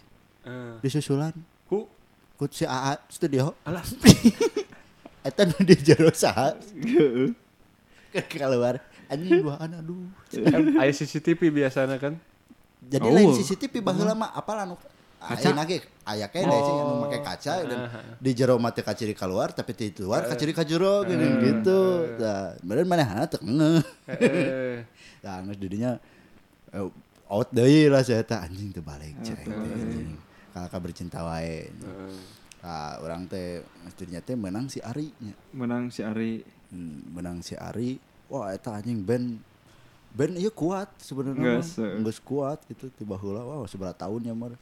Di 0.78 0.88
susulan 0.88 1.34
Ku 1.66 1.90
ku 2.38 2.46
si 2.54 2.62
AA 2.62 3.02
studio. 3.10 3.58
alah 3.66 3.82
Eta 5.28 5.46
nu 5.46 5.58
di 5.62 5.74
jero 5.78 6.10
saha 6.10 6.58
Heeh. 6.78 7.34
Keluar 8.30 8.82
anjing 9.12 9.44
duaan 9.44 9.70
aduh. 9.76 10.08
aya 10.80 10.92
CCTV 10.92 11.52
biasanya 11.52 12.00
kan. 12.00 12.16
Jadi 12.82 13.06
Oh. 13.06 13.14
lain 13.14 13.36
CCTV 13.36 13.84
baheula 13.84 14.16
mah 14.16 14.32
apal 14.32 14.58
anu 14.58 14.76
Kaca. 15.22 15.54
Aya 15.54 15.64
ge 15.70 15.78
aya 16.02 16.26
kene 16.34 16.50
sih 16.50 16.74
anu 16.74 17.06
make 17.06 17.22
kaca 17.22 17.62
dan 17.62 17.80
di 18.18 18.34
jero 18.34 18.58
mah 18.58 18.74
teu 18.74 18.82
kaciri 18.82 19.14
keluar 19.14 19.54
tapi 19.54 19.78
di 19.78 19.94
luar 20.02 20.26
kaciri 20.26 20.50
ka 20.50 20.66
jero 20.66 21.06
gini 21.06 21.30
gitu. 21.46 22.10
Nah, 22.18 22.58
bener 22.66 22.90
manehna 22.90 23.30
teu 23.30 23.38
ngeuh. 23.38 23.86
Heeh. 24.10 24.82
Nah, 25.22 25.38
geus 25.46 25.62
didinya 25.62 25.94
eh, 26.74 26.90
out 27.30 27.54
deui 27.54 27.86
lah 27.86 28.02
saya 28.02 28.26
teh 28.26 28.34
anjing 28.34 28.74
teu 28.74 28.82
balik 28.82 29.14
cek 29.22 29.46
anjing. 29.46 30.18
Kakak 30.58 30.82
bercinta 30.82 31.22
wae. 31.22 31.70
Nah, 32.66 32.98
orang 33.06 33.30
teh 33.30 33.62
mestinya 33.86 34.26
teh 34.26 34.34
menang 34.34 34.74
si 34.74 34.82
Ari. 34.82 35.14
Menang 35.54 35.94
si 35.94 36.02
Ari. 36.02 36.42
Hmm, 36.74 37.14
menang 37.14 37.46
si 37.46 37.54
Ari. 37.54 38.02
Wah, 38.32 38.56
eta 38.56 38.72
anjing 38.80 39.04
band 39.04 39.44
band 40.16 40.40
ieu 40.40 40.48
kuat 40.56 40.88
sebenarnya. 41.04 41.60
Geus 42.00 42.20
kuat 42.24 42.64
gitu 42.72 42.88
tiba 42.96 43.20
heula 43.20 43.44
wah 43.44 43.68
seberapa 43.68 43.92
tahun 43.92 44.24
ya 44.24 44.32
mah. 44.32 44.56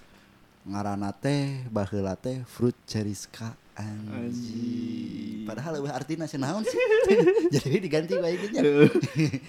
Ngaranna 0.65 1.13
teh 1.13 1.69
baheula 1.69 2.17
teh 2.17 2.41
Fruit 2.49 2.73
Cheriska 2.89 3.53
anjing. 3.77 4.09
Anjing. 4.09 5.45
Padahal 5.45 5.77
eueuh 5.77 5.93
artina 5.93 6.25
naon 6.25 6.65
sih. 6.65 6.81
Jadi 7.53 7.77
diganti 7.77 8.17
wae 8.17 8.41
gitu 8.41 8.57
nya. 8.57 8.61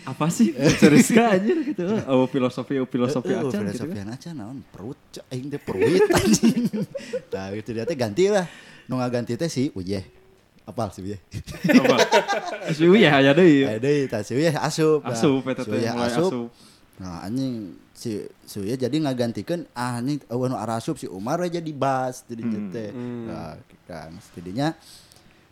Apa 0.04 0.28
sih? 0.28 0.52
Ceriska 0.52 1.40
anjir 1.40 1.56
gitu. 1.64 1.88
Oh, 2.04 2.28
filosofi 2.28 2.76
oh, 2.76 2.84
filosofi 2.84 3.32
gitu. 3.32 3.56
filosofi 3.56 4.04
acan 4.04 4.34
naon 4.36 4.58
perut 4.68 5.00
aing 5.32 5.48
teh 5.48 5.60
peruit 5.60 6.04
anjing. 6.20 6.68
Nah, 7.32 7.56
itu 7.56 7.72
dia 7.72 7.88
teh 7.88 7.96
ganti 7.96 8.28
lah. 8.28 8.44
Nu 8.84 9.00
ngaganti 9.00 9.32
teh 9.40 9.48
si 9.48 9.72
Ujeh. 9.72 10.19
Apal 10.64 10.88
sih 10.90 11.02
ya. 11.12 11.18
Apa? 11.76 11.96
Aya 12.68 13.32
deui. 13.32 13.64
Aya 13.64 13.78
deui 13.78 14.06
tah 14.06 14.20
si 14.20 14.34
Uyah 14.34 14.60
asup. 14.60 15.02
Asup 15.02 15.42
eta 15.44 15.62
teh 15.62 15.80
mulai 15.80 16.06
asup. 16.06 16.30
asup. 16.30 16.48
Nah 17.00 17.24
anjing 17.24 17.74
si 17.90 18.10
si 18.44 18.56
Uyah 18.58 18.76
jadi 18.78 18.92
ngagantikeun 18.92 19.66
ah 19.72 19.98
anjing 19.98 20.20
eueuh 20.26 20.46
nu 20.46 20.54
arasup 20.54 20.94
si 20.94 21.06
Umar 21.06 21.40
we 21.40 21.48
jadi 21.48 21.70
bas 21.70 22.22
jadi 22.24 22.42
Hmm. 22.42 22.70
teh. 22.70 22.90
Nah, 22.92 23.56
kan 23.84 24.12
tidinya 24.32 24.76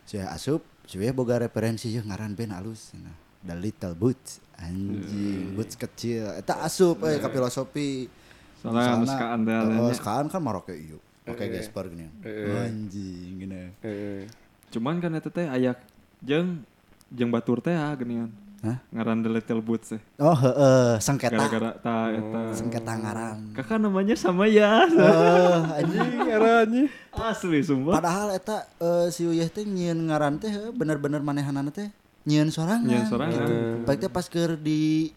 si 0.03 0.15
Uyah 0.15 0.31
asup 0.31 0.61
si 0.85 0.95
Uyah 0.95 1.11
boga 1.11 1.37
referensi 1.37 1.89
yeuh 1.89 2.01
ngaran 2.01 2.33
band 2.33 2.53
alus 2.53 2.93
nah. 2.95 3.13
The 3.39 3.55
Little 3.55 3.95
Boots 3.95 4.43
anjing 4.55 5.55
boots 5.55 5.73
kecil 5.73 6.27
eta 6.35 6.59
asup 6.59 6.99
eh 7.03 7.17
ka 7.17 7.27
filosofi 7.27 8.11
Soalnya 8.59 8.99
oh, 8.99 9.07
adanya. 9.07 9.95
sekaan 9.95 10.27
kan 10.27 10.43
Maroke 10.43 10.75
ieu 10.75 10.99
pakai 11.23 11.47
Eh, 11.47 11.51
Gasper 11.55 11.87
gini 11.87 12.11
eh. 12.19 12.67
anjing 12.67 13.39
gini 13.39 13.71
Eh, 13.79 14.27
Cuman 14.69 14.97
kan 14.97 15.11
eta 15.11 15.29
teh 15.29 15.45
aya 15.45 15.73
jeung 16.19 16.61
jeung 17.09 17.29
batur 17.29 17.57
teh 17.59 17.73
ah 17.73 17.93
geuningan. 17.93 18.29
Hah? 18.59 18.75
Ngaran 18.91 19.23
The 19.23 19.31
Little 19.31 19.63
Boots 19.63 19.87
teh. 19.89 20.01
oh 20.19 20.35
heeh 20.35 20.99
sengketa 20.99 21.39
Gara-gara 21.39 21.71
ta 21.75 22.11
eta. 22.11 22.41
sengketa 22.51 22.91
ngaran 22.93 23.55
Kakak 23.55 23.79
namanya 23.79 24.13
sama 24.13 24.45
ya. 24.45 24.83
Eh, 24.83 25.59
anjing 25.79 26.11
ngarannya. 26.19 26.85
Asli 27.15 27.63
sumpah. 27.63 27.97
Padahal 27.97 28.35
eta 28.35 28.67
eh, 28.77 29.07
si 29.09 29.23
Uyah 29.23 29.47
teh 29.47 29.63
nyieun 29.63 29.95
ngaran 30.05 30.37
teh 30.37 30.51
heuh, 30.51 30.69
bener-bener 30.69 31.23
manehanana 31.23 31.71
teh 31.71 31.87
nyieun 32.27 32.51
sorangan. 32.51 32.83
Nyieun 32.83 33.07
sorangan. 33.07 33.31
Gitu. 33.39 33.55
Baik 33.87 33.99
teh 34.03 34.11
pas 34.11 34.27
keur 34.27 34.53
di 34.53 35.15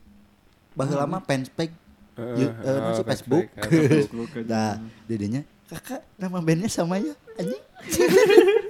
baheula 0.73 1.05
mah 1.05 1.21
fanspage 1.21 1.75
Heeh, 2.13 2.45
Yu- 2.45 2.57
eh, 2.63 2.79
oh, 2.79 2.93
si 2.93 3.03
Facebook. 3.03 3.45
Facebook. 3.59 4.29
Nah, 4.47 4.77
didinya 5.09 5.43
kakak 5.67 6.05
nama 6.15 6.39
bandnya 6.39 6.69
sama 6.69 7.01
ya 7.01 7.17
anjing. 7.35 7.63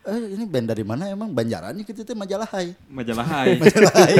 eh 0.00 0.16
ini 0.32 0.44
band 0.48 0.72
dari 0.72 0.80
mana 0.80 1.04
emang 1.12 1.28
Banjaran 1.28 1.76
nih 1.76 1.84
gitu 1.92 2.00
teh 2.08 2.16
majalah 2.16 2.48
hai. 2.56 2.72
Majalah 2.88 3.26
Hai. 3.26 3.48
Majalah 3.62 3.92
hai. 4.00 4.16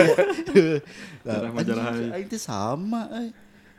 Daerah 1.24 1.50
Majalah 1.56 1.84
Hai. 2.12 2.22
Teh 2.28 2.40
sama 2.40 3.08
eh. 3.16 3.32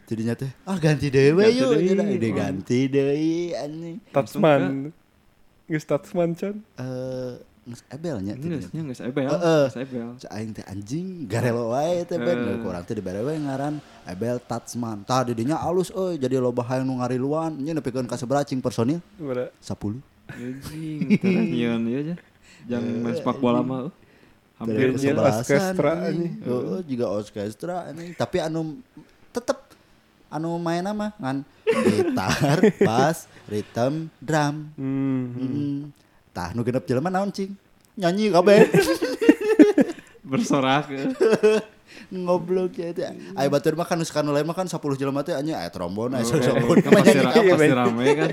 Jadinya 0.10 0.34
teh 0.34 0.50
ah 0.66 0.76
ganti 0.82 1.14
dewe 1.14 1.46
Ganti 1.46 1.62
yuk. 1.62 2.02
Ide 2.18 2.30
ganti 2.34 2.80
deui 2.90 3.54
anjing. 3.54 3.98
Tatsman. 4.10 4.90
Geus 5.70 5.86
Tatsman 5.86 6.34
can. 6.34 6.66
Eh 6.76 7.38
geus 7.62 7.86
ebelnya 7.94 8.34
nya 8.34 8.82
geus 8.82 9.00
ebel. 9.06 9.30
Heeh. 9.30 9.64
Geus 9.70 9.78
ebel. 9.78 10.08
Cak 10.18 10.32
aing 10.34 10.52
teh 10.58 10.66
anjing 10.66 11.30
garelo 11.30 11.70
wae 11.78 12.02
teh 12.10 12.18
ben 12.18 12.34
Eh. 12.42 12.58
kurang 12.66 12.82
teh 12.82 12.98
dibere 12.98 13.22
wae 13.22 13.38
ngaran 13.38 13.78
Abel 14.10 14.42
Tatsman. 14.42 15.06
Tah 15.06 15.22
di 15.22 15.38
dinya 15.38 15.62
alus 15.62 15.94
euy 15.94 16.18
jadi 16.18 16.42
loba 16.42 16.66
hayang 16.66 16.90
nu 16.90 16.98
ngariluan 16.98 17.54
nya 17.62 17.78
nepikeun 17.78 18.10
ka 18.10 18.18
sabaraha 18.18 18.50
cing 18.50 18.58
personil 18.60 18.98
Bada. 19.22 19.54
10. 20.32 20.40
Anjing, 20.40 21.00
nyieun 21.24 21.82
ieu 21.88 22.00
aja. 22.02 22.16
Jang 22.70 22.84
main 23.02 23.14
sepak 23.18 23.38
bola 23.42 23.62
mah. 23.62 23.90
Hampir 24.62 24.94
jelas. 25.02 25.42
orkestra, 25.42 25.92
anjing. 26.06 26.38
anjing. 26.38 26.46
Heeh, 26.46 26.80
juga 26.86 27.06
orkestra 27.10 27.76
anjing. 27.90 28.12
Tapi 28.14 28.38
anu 28.40 28.80
tetep 29.34 29.58
anu 30.32 30.56
main 30.62 30.86
mah 30.92 31.12
ngan 31.20 31.38
gitar, 31.68 32.58
bass, 32.88 33.28
rhythm, 33.50 34.08
drum. 34.22 34.72
Hmm. 34.80 35.26
Hmm. 35.36 35.80
Tah 36.32 36.56
nu 36.56 36.64
genep 36.64 36.88
jelema 36.88 37.12
naon 37.12 37.34
cing? 37.34 37.52
Nyanyi 38.00 38.32
kabeh. 38.32 38.72
bersorak. 40.32 40.88
euh. 42.08 42.18
Ngoblok 42.18 42.72
ya 42.74 42.90
teh. 42.92 43.08
Aya 43.34 43.48
batur 43.48 43.74
mah 43.74 43.84
kan 43.84 43.96
nu 43.96 44.04
sekarang 44.04 44.30
lain 44.30 44.44
mah 44.44 44.54
kan 44.54 44.66
10 44.66 44.78
jelema 44.96 45.22
teh 45.22 45.34
aya 45.34 45.68
trombon, 45.68 46.12
aya 46.12 46.22
Kan 46.22 46.38
saxophone. 46.38 46.82
pasti, 46.84 47.18
ra- 47.18 47.34
Iya, 47.34 47.54
pasti 47.54 47.74
rame 47.74 48.06
kan. 48.14 48.30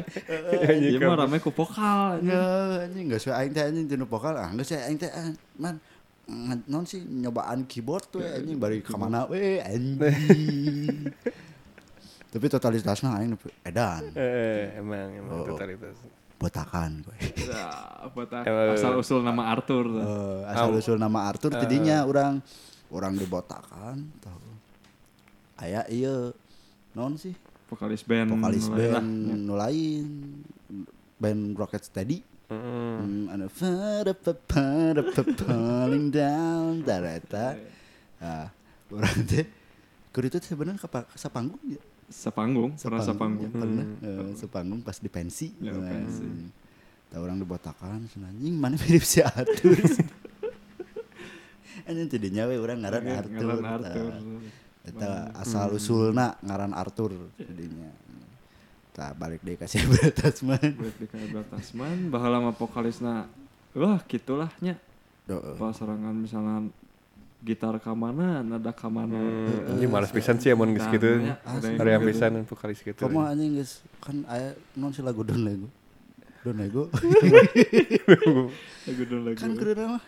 Iya 0.74 0.98
mah 1.00 1.16
rame 1.18 1.36
ku 1.38 1.50
vokal. 1.50 2.20
Ya, 2.20 2.42
anjing 2.84 3.06
geus 3.06 3.22
we 3.22 3.32
aing 3.32 3.50
teh 3.50 3.62
anjing 3.62 3.86
tinu 3.86 4.04
vokal. 4.04 4.34
Ah, 4.34 4.50
geus 4.52 4.70
aing 4.70 4.96
teh 4.96 5.08
ah, 5.08 5.30
man 5.56 5.78
non 6.64 6.84
sih 6.84 7.00
nyobaan 7.00 7.64
keyboard 7.64 8.04
tuh 8.08 8.20
anjing 8.20 8.56
bari 8.56 8.80
ka 8.80 8.94
mana 8.94 9.24
we 9.24 9.58
anjing. 9.58 9.98
Tapi 12.28 12.44
totalitasnya 12.46 13.16
aing 13.16 13.32
edan, 13.62 14.12
Eh, 14.12 14.76
emang 14.76 15.08
emang 15.10 15.32
Oh. 15.34 15.46
totalitas. 15.48 15.96
botakan 16.38 17.02
gue. 17.02 17.18
Ya, 17.40 17.66
Emang- 18.46 18.70
asal 18.70 18.94
usul 18.94 19.26
nama 19.26 19.50
Arthur. 19.50 19.90
Eh, 19.90 20.46
asal 20.46 20.70
usul 20.70 20.94
nama 20.94 21.26
Arthur 21.26 21.50
tidinya 21.56 22.06
orang 22.06 22.38
orang 22.92 23.14
dibotakan 23.16 24.08
tahu. 24.22 24.48
Aya 25.58 25.82
ieu 25.90 26.32
non 26.94 27.18
sih 27.18 27.34
Vokalis 27.68 28.00
band. 28.00 28.32
vokalis 28.32 28.66
band 28.72 29.08
nu 29.44 29.52
lain 29.52 30.06
band 31.20 31.42
Rocket 31.58 31.84
Steady. 31.84 32.24
Hmm, 32.48 33.28
anu 33.28 33.44
pada 33.52 34.16
pada 34.16 35.02
paling 35.36 36.08
down 36.08 36.80
dareta. 36.80 37.60
Nah, 38.16 38.48
orang 38.88 39.20
teh 39.28 39.44
itu 40.18 40.36
teh 40.40 40.54
bener 40.56 40.80
ka 40.80 40.88
sapanggung 41.12 41.60
ya. 41.68 41.76
Sepanggung, 42.08 42.72
pernah 42.80 43.04
sepanggung. 43.04 43.52
ya, 43.52 43.60
pernah. 43.60 43.84
Eh, 44.00 44.32
sepanggung 44.32 44.80
pas 44.80 44.96
di 44.96 45.12
pensi. 45.12 45.52
Ya, 45.60 45.76
Nah, 45.76 45.92
pensi. 45.92 46.24
Tahu 47.12 47.20
orang 47.20 47.36
dibotakan 47.36 48.08
anjing 48.08 48.56
mana 48.56 48.80
mirip 48.80 49.04
si 49.04 49.20
Arthur. 49.20 49.76
Anjing 51.88 52.08
tidinya 52.08 52.44
we 52.44 52.56
urang 52.56 52.78
ngaran 52.78 53.00
Ngaran 53.00 53.64
Arthur. 53.64 53.64
Arthur. 53.64 54.12
Tah, 54.88 54.88
Eta 54.88 55.12
asal 55.36 55.68
usulna 55.72 56.36
ngaran 56.40 56.72
Arthur 56.72 57.12
tidinya. 57.34 57.88
Tah 58.92 59.12
balik 59.12 59.40
deui 59.40 59.56
ka 59.56 59.64
si 59.64 59.80
Abel 59.80 60.12
Tasman. 60.18 60.76
Buat 60.76 60.94
di 60.96 61.06
kayak 61.06 61.48
Tasman, 61.48 62.08
bahala 62.08 62.40
mah 62.40 62.52
vokalisna 62.52 63.24
wah 63.72 63.98
gitulah 64.04 64.52
nya. 64.60 64.76
Heeh. 65.26 65.54
Pas 65.56 65.72
serangan 65.72 66.12
misalnya 66.12 66.68
gitar 67.38 67.76
ka 67.78 67.92
mana, 67.94 68.42
nada 68.42 68.72
ka 68.72 68.88
mana. 68.90 69.14
Hmm, 69.14 69.76
Anjing 69.76 69.88
males 69.88 70.10
pisan 70.10 70.36
sih 70.36 70.50
amun 70.50 70.74
geus 70.74 70.88
kitu. 70.88 71.22
nya, 71.22 71.38
ada 71.46 71.68
yang 71.86 72.02
gitu. 72.02 72.10
pisan 72.10 72.32
vokalis 72.44 72.80
gitu. 72.82 72.98
Kamu 73.00 73.22
anjing 73.22 73.56
guys 73.56 73.80
kan 74.02 74.24
aya 74.26 74.52
non 74.74 74.90
si 74.90 75.00
lagu 75.00 75.22
Don 75.22 75.40
Lego. 75.40 75.68
Don 76.42 76.56
Lego. 76.56 76.88
Lagu 78.88 79.02
lagu. 79.20 79.36
kan 79.36 79.52
kudu 79.52 79.72
mah 79.78 80.02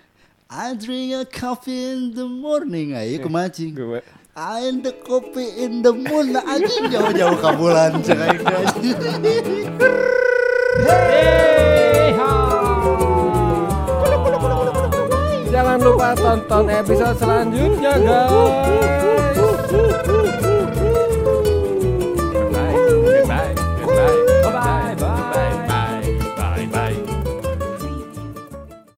I 0.53 0.75
drink 0.75 1.15
a 1.15 1.25
coffee 1.25 1.95
in 1.95 2.11
the 2.11 2.27
morning 2.27 2.91
ayo 2.91 3.23
kumacing. 3.23 3.71
Gue 3.71 4.03
I 4.35 4.67
in 4.67 4.83
the 4.83 4.91
coffee 4.91 5.47
in 5.63 5.79
the 5.79 5.95
moon 5.95 6.35
nah, 6.35 6.43
anjing 6.43 6.91
jauh-jauh 6.91 7.39
ka 7.39 7.55
bulan 7.55 8.03
cek 8.03 8.43
anjing. 8.51 9.71
Jangan 15.55 15.79
lupa 15.87 16.19
tonton 16.19 16.67
episode 16.67 17.15
selanjutnya 17.15 17.95
guys. 18.03 19.40